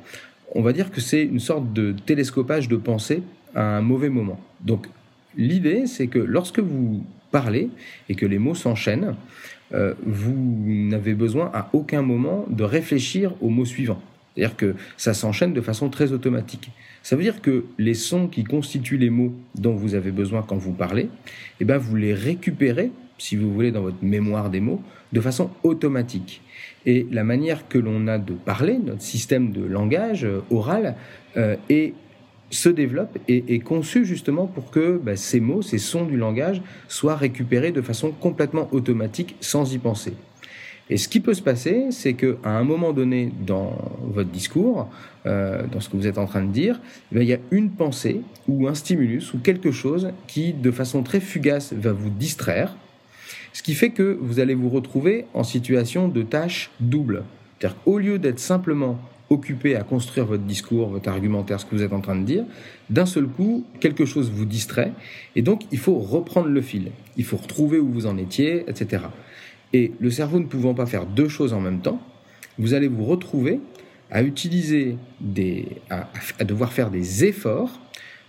on 0.54 0.62
va 0.62 0.72
dire 0.72 0.90
que 0.90 1.00
c'est 1.00 1.22
une 1.22 1.40
sorte 1.40 1.72
de 1.74 1.94
télescopage 2.06 2.68
de 2.68 2.76
pensée 2.76 3.22
à 3.54 3.76
un 3.76 3.82
mauvais 3.82 4.08
moment. 4.08 4.40
Donc, 4.62 4.86
l'idée, 5.36 5.86
c'est 5.86 6.06
que 6.06 6.18
lorsque 6.18 6.60
vous 6.60 7.04
parlez 7.30 7.68
et 8.08 8.14
que 8.14 8.24
les 8.24 8.38
mots 8.38 8.54
s'enchaînent, 8.54 9.14
euh, 9.74 9.92
vous 10.06 10.34
n'avez 10.66 11.14
besoin 11.14 11.50
à 11.52 11.68
aucun 11.72 12.02
moment 12.02 12.46
de 12.48 12.64
réfléchir 12.64 13.34
aux 13.42 13.50
mots 13.50 13.66
suivants. 13.66 14.00
C'est-à-dire 14.34 14.56
que 14.56 14.74
ça 14.96 15.14
s'enchaîne 15.14 15.52
de 15.52 15.60
façon 15.60 15.90
très 15.90 16.12
automatique. 16.12 16.70
Ça 17.02 17.16
veut 17.16 17.22
dire 17.22 17.42
que 17.42 17.64
les 17.78 17.94
sons 17.94 18.28
qui 18.28 18.44
constituent 18.44 18.96
les 18.96 19.10
mots 19.10 19.34
dont 19.56 19.74
vous 19.74 19.94
avez 19.94 20.12
besoin 20.12 20.42
quand 20.46 20.56
vous 20.56 20.72
parlez, 20.72 21.08
eh 21.60 21.64
ben 21.64 21.76
vous 21.76 21.96
les 21.96 22.14
récupérez, 22.14 22.92
si 23.18 23.36
vous 23.36 23.52
voulez, 23.52 23.70
dans 23.70 23.82
votre 23.82 24.02
mémoire 24.02 24.50
des 24.50 24.60
mots, 24.60 24.80
de 25.12 25.20
façon 25.20 25.50
automatique. 25.62 26.42
Et 26.86 27.06
la 27.10 27.24
manière 27.24 27.68
que 27.68 27.78
l'on 27.78 28.06
a 28.06 28.18
de 28.18 28.32
parler, 28.32 28.78
notre 28.78 29.02
système 29.02 29.52
de 29.52 29.64
langage 29.64 30.24
euh, 30.24 30.40
oral, 30.50 30.94
euh, 31.36 31.56
se 32.50 32.68
développe 32.68 33.18
et 33.28 33.44
est 33.54 33.58
conçu 33.58 34.04
justement 34.04 34.46
pour 34.46 34.70
que 34.70 34.98
bah, 35.02 35.16
ces 35.16 35.40
mots, 35.40 35.62
ces 35.62 35.78
sons 35.78 36.04
du 36.04 36.16
langage 36.16 36.62
soient 36.88 37.16
récupérés 37.16 37.72
de 37.72 37.82
façon 37.82 38.10
complètement 38.10 38.68
automatique 38.72 39.36
sans 39.40 39.74
y 39.74 39.78
penser. 39.78 40.14
Et 40.90 40.96
ce 40.96 41.08
qui 41.08 41.20
peut 41.20 41.34
se 41.34 41.42
passer, 41.42 41.88
c'est 41.90 42.14
qu'à 42.14 42.36
un 42.44 42.64
moment 42.64 42.92
donné 42.92 43.30
dans 43.46 43.76
votre 44.02 44.30
discours, 44.30 44.88
euh, 45.26 45.66
dans 45.70 45.80
ce 45.80 45.90
que 45.90 45.96
vous 45.96 46.06
êtes 46.06 46.16
en 46.16 46.24
train 46.24 46.42
de 46.42 46.50
dire, 46.50 46.80
eh 47.14 47.20
il 47.20 47.28
y 47.28 47.34
a 47.34 47.38
une 47.50 47.70
pensée 47.70 48.22
ou 48.48 48.66
un 48.68 48.74
stimulus 48.74 49.34
ou 49.34 49.38
quelque 49.38 49.70
chose 49.70 50.12
qui, 50.26 50.54
de 50.54 50.70
façon 50.70 51.02
très 51.02 51.20
fugace, 51.20 51.74
va 51.74 51.92
vous 51.92 52.08
distraire, 52.08 52.74
ce 53.52 53.62
qui 53.62 53.74
fait 53.74 53.90
que 53.90 54.18
vous 54.20 54.40
allez 54.40 54.54
vous 54.54 54.68
retrouver 54.68 55.26
en 55.34 55.44
situation 55.44 56.08
de 56.08 56.22
tâche 56.22 56.70
double. 56.80 57.24
C'est-à-dire 57.58 57.78
qu'au 57.82 57.98
lieu 57.98 58.18
d'être 58.18 58.38
simplement 58.38 58.98
occupé 59.30 59.76
à 59.76 59.82
construire 59.82 60.26
votre 60.26 60.44
discours, 60.44 60.88
votre 60.88 61.08
argumentaire, 61.08 61.60
ce 61.60 61.66
que 61.66 61.74
vous 61.74 61.82
êtes 61.82 61.92
en 61.92 62.00
train 62.00 62.16
de 62.16 62.24
dire, 62.24 62.44
d'un 62.88 63.06
seul 63.06 63.26
coup, 63.26 63.66
quelque 63.80 64.04
chose 64.04 64.30
vous 64.30 64.46
distrait, 64.46 64.92
et 65.36 65.42
donc 65.42 65.62
il 65.70 65.78
faut 65.78 65.98
reprendre 65.98 66.48
le 66.48 66.62
fil. 66.62 66.90
Il 67.16 67.24
faut 67.24 67.36
retrouver 67.36 67.78
où 67.78 67.88
vous 67.90 68.06
en 68.06 68.16
étiez, 68.16 68.64
etc. 68.68 69.04
Et 69.72 69.92
le 70.00 70.10
cerveau 70.10 70.38
ne 70.38 70.46
pouvant 70.46 70.74
pas 70.74 70.86
faire 70.86 71.04
deux 71.04 71.28
choses 71.28 71.52
en 71.52 71.60
même 71.60 71.80
temps, 71.80 72.00
vous 72.58 72.74
allez 72.74 72.88
vous 72.88 73.04
retrouver 73.04 73.60
à 74.10 74.22
utiliser 74.22 74.96
des, 75.20 75.66
à, 75.90 76.08
à 76.38 76.44
devoir 76.44 76.72
faire 76.72 76.90
des 76.90 77.24
efforts, 77.24 77.80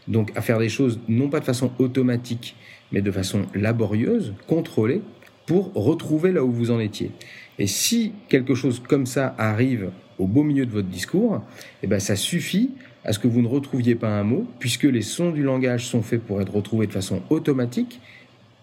donc 0.07 0.31
à 0.35 0.41
faire 0.41 0.59
des 0.59 0.69
choses 0.69 0.99
non 1.07 1.29
pas 1.29 1.39
de 1.39 1.45
façon 1.45 1.71
automatique, 1.79 2.55
mais 2.91 3.01
de 3.01 3.11
façon 3.11 3.43
laborieuse, 3.53 4.33
contrôlée, 4.47 5.01
pour 5.45 5.73
retrouver 5.73 6.31
là 6.31 6.43
où 6.43 6.51
vous 6.51 6.71
en 6.71 6.79
étiez. 6.79 7.11
Et 7.57 7.67
si 7.67 8.13
quelque 8.27 8.55
chose 8.55 8.81
comme 8.87 9.05
ça 9.05 9.35
arrive 9.37 9.89
au 10.17 10.27
beau 10.27 10.43
milieu 10.43 10.65
de 10.65 10.71
votre 10.71 10.87
discours, 10.87 11.41
eh 11.81 11.87
ben 11.87 11.99
ça 11.99 12.15
suffit 12.15 12.71
à 13.03 13.13
ce 13.13 13.19
que 13.19 13.27
vous 13.27 13.41
ne 13.41 13.47
retrouviez 13.47 13.95
pas 13.95 14.09
un 14.09 14.23
mot, 14.23 14.45
puisque 14.59 14.83
les 14.83 15.01
sons 15.01 15.31
du 15.31 15.43
langage 15.43 15.85
sont 15.85 16.01
faits 16.01 16.21
pour 16.21 16.41
être 16.41 16.53
retrouvés 16.53 16.87
de 16.87 16.91
façon 16.91 17.21
automatique, 17.29 17.99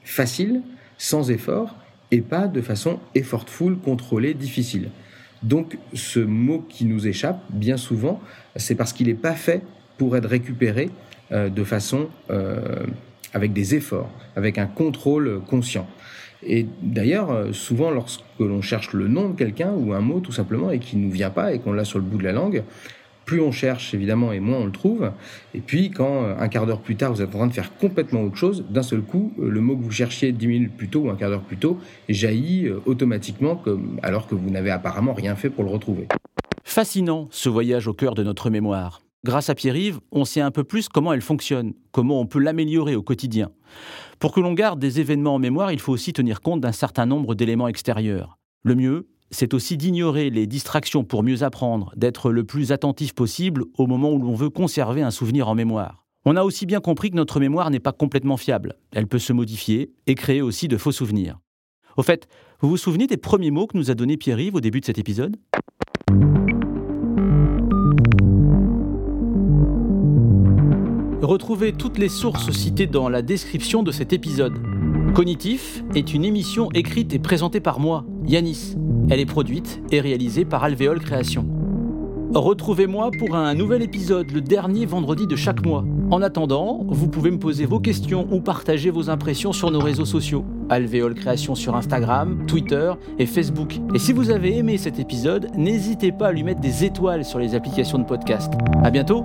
facile, 0.05 0.63
sans 0.99 1.31
effort, 1.31 1.75
et 2.11 2.21
pas 2.21 2.47
de 2.47 2.61
façon 2.61 3.01
effortful, 3.15 3.77
contrôlée, 3.79 4.35
difficile. 4.35 4.91
Donc 5.43 5.79
ce 5.93 6.21
mot 6.21 6.65
qui 6.69 6.85
nous 6.85 7.07
échappe, 7.07 7.43
bien 7.51 7.77
souvent, 7.77 8.21
c'est 8.57 8.75
parce 8.75 8.93
qu'il 8.93 9.09
n'est 9.09 9.15
pas 9.15 9.35
fait 9.35 9.63
pour 9.99 10.17
être 10.17 10.29
récupéré 10.29 10.91
euh, 11.33 11.49
de 11.49 11.65
façon 11.65 12.09
euh, 12.31 12.87
avec 13.35 13.53
des 13.53 13.75
efforts, 13.75 14.11
avec 14.35 14.59
un 14.59 14.67
contrôle 14.67 15.41
conscient. 15.47 15.87
Et 16.43 16.67
d'ailleurs, 16.83 17.31
euh, 17.31 17.53
souvent, 17.53 17.91
lorsque 17.91 18.23
l'on 18.39 18.63
cherche 18.63 18.93
le 18.93 19.09
nom 19.09 19.31
de 19.31 19.35
quelqu'un 19.35 19.73
ou 19.73 19.93
un 19.93 20.01
mot 20.01 20.21
tout 20.21 20.33
simplement 20.33 20.71
et 20.71 20.79
qui 20.79 20.97
ne 20.97 21.05
nous 21.05 21.11
vient 21.11 21.31
pas 21.31 21.53
et 21.53 21.59
qu'on 21.59 21.73
l'a 21.73 21.85
sur 21.85 21.99
le 21.99 22.05
bout 22.05 22.19
de 22.19 22.25
la 22.25 22.33
langue, 22.33 22.63
plus 23.25 23.41
on 23.41 23.51
cherche 23.51 23.93
évidemment 23.95 24.33
et 24.33 24.39
moins 24.39 24.59
on 24.59 24.67
le 24.67 24.73
trouve. 24.73 25.11
Et 25.55 25.61
puis 25.61 25.91
quand 25.91 26.25
euh, 26.25 26.35
un 26.39 26.49
quart 26.49 26.67
d'heure 26.67 26.81
plus 26.81 26.97
tard 26.97 27.13
vous 27.13 27.23
êtes 27.23 27.35
en 27.35 27.39
train 27.39 27.47
de 27.49 27.53
faire 27.53 27.77
complètement 27.77 28.23
autre 28.23 28.37
chose, 28.37 28.65
d'un 28.71 28.83
seul 28.83 29.01
coup 29.01 29.33
euh, 29.41 29.49
le 29.49 29.61
mot 29.61 29.77
que 29.77 29.83
vous 29.83 29.91
cherchiez 29.91 30.31
dix 30.33 30.47
minutes 30.47 30.77
plus 30.77 30.89
tôt 30.89 31.01
ou 31.01 31.11
un 31.11 31.17
quart 31.17 31.31
d'heure 31.31 31.43
plus 31.43 31.57
tôt 31.57 31.79
jaillit 32.09 32.71
automatiquement 32.85 33.61
alors 34.03 34.29
que 34.29 34.35
vous 34.35 34.51
n'avez 34.51 34.71
apparemment 34.71 35.15
rien 35.15 35.35
fait 35.35 35.51
pour 35.51 35.65
le 35.65 35.71
retrouver. 35.71 36.07
Fascinant 36.63 37.27
ce 37.31 37.49
voyage 37.49 37.89
au 37.89 37.95
cœur 37.95 38.15
de 38.15 38.23
notre 38.23 38.51
mémoire. 38.51 39.01
Grâce 39.27 39.51
à 39.51 39.57
Pierre-Yves, 39.57 39.99
on 40.13 40.25
sait 40.25 40.41
un 40.41 40.53
peu 40.53 40.63
plus 40.63 40.89
comment 40.89 41.13
elle 41.13 41.21
fonctionne, 41.21 41.73
comment 41.91 42.21
on 42.21 42.27
peut 42.27 42.39
l'améliorer 42.39 42.95
au 42.95 43.03
quotidien. 43.03 43.51
Pour 44.21 44.33
que 44.33 44.39
l'on 44.39 44.53
garde 44.53 44.79
des 44.79 45.01
événements 45.01 45.35
en 45.35 45.41
mémoire, 45.41 45.73
il 45.73 45.81
faut 45.81 45.93
aussi 45.93 46.13
tenir 46.13 46.41
compte 46.41 46.61
d'un 46.61 46.71
certain 46.71 47.07
nombre 47.07 47.35
d'éléments 47.35 47.67
extérieurs. 47.67 48.39
Le 48.63 48.77
mieux, 48.77 49.09
c'est 49.33 49.53
aussi 49.53 49.77
d'ignorer 49.77 50.31
les 50.31 50.47
distractions 50.47 51.03
pour 51.03 51.25
mieux 51.25 51.43
apprendre, 51.43 51.93
d'être 51.97 52.31
le 52.31 52.45
plus 52.45 52.71
attentif 52.71 53.15
possible 53.15 53.65
au 53.77 53.89
moment 53.89 54.13
où 54.13 54.23
l'on 54.23 54.37
veut 54.37 54.49
conserver 54.49 55.03
un 55.03 55.11
souvenir 55.11 55.49
en 55.49 55.57
mémoire. 55.57 56.05
On 56.25 56.37
a 56.37 56.45
aussi 56.45 56.65
bien 56.65 56.79
compris 56.79 57.11
que 57.11 57.17
notre 57.17 57.41
mémoire 57.41 57.71
n'est 57.71 57.81
pas 57.81 57.91
complètement 57.91 58.37
fiable. 58.37 58.75
Elle 58.93 59.09
peut 59.09 59.19
se 59.19 59.33
modifier 59.33 59.91
et 60.07 60.15
créer 60.15 60.41
aussi 60.41 60.69
de 60.69 60.77
faux 60.77 60.93
souvenirs. 60.93 61.41
Au 61.97 62.05
fait, 62.05 62.29
vous 62.61 62.69
vous 62.69 62.77
souvenez 62.77 63.09
des 63.09 63.17
premiers 63.17 63.51
mots 63.51 63.67
que 63.67 63.77
nous 63.77 63.91
a 63.91 63.95
donnés 63.95 64.19
Pierre-Yves 64.19 64.55
au 64.55 64.61
début 64.61 64.79
de 64.79 64.87
cet 64.87 64.99
épisode? 64.99 65.37
Retrouvez 71.27 71.73
toutes 71.73 71.99
les 71.99 72.09
sources 72.09 72.53
citées 72.53 72.87
dans 72.87 73.09
la 73.09 73.21
description 73.21 73.83
de 73.83 73.91
cet 73.91 74.13
épisode. 74.13 74.61
Cognitif 75.13 75.83
est 75.97 76.15
une 76.15 76.25
émission 76.25 76.71
écrite 76.71 77.15
et 77.15 77.19
présentée 77.19 77.59
par 77.59 77.81
moi, 77.81 78.05
Yanis. 78.25 78.77
Elle 79.11 79.19
est 79.19 79.27
produite 79.27 79.81
et 79.91 80.01
réalisée 80.01 80.45
par 80.45 80.63
Alvéole 80.63 81.01
Création. 81.01 81.45
Retrouvez-moi 82.33 83.11
pour 83.19 83.35
un 83.35 83.55
nouvel 83.55 83.83
épisode 83.83 84.31
le 84.31 84.41
dernier 84.41 84.87
vendredi 84.87 85.27
de 85.27 85.35
chaque 85.35 85.67
mois. 85.67 85.85
En 86.13 86.23
attendant, 86.23 86.87
vous 86.87 87.09
pouvez 87.09 87.33
me 87.33 87.41
poser 87.41 87.67
vos 87.67 87.81
questions 87.81 88.29
ou 88.31 88.41
partager 88.41 88.91
vos 88.91 89.11
impressions 89.11 89.53
sur 89.53 89.73
nos 89.73 89.81
réseaux 89.81 90.05
sociaux. 90.05 90.45
Alvéole 90.69 91.15
Création 91.15 91.57
sur 91.57 91.75
Instagram, 91.75 92.47
Twitter 92.47 92.93
et 93.19 93.27
Facebook. 93.27 93.81
Et 93.97 93.99
si 93.99 94.13
vous 94.13 94.31
avez 94.31 94.59
aimé 94.59 94.79
cet 94.79 95.01
épisode, 95.01 95.49
n'hésitez 95.57 96.13
pas 96.13 96.29
à 96.29 96.33
lui 96.33 96.45
mettre 96.45 96.61
des 96.61 96.85
étoiles 96.85 97.25
sur 97.25 97.41
les 97.41 97.57
applications 97.57 97.99
de 97.99 98.05
podcast. 98.05 98.53
À 98.85 98.93
bientôt! 98.93 99.25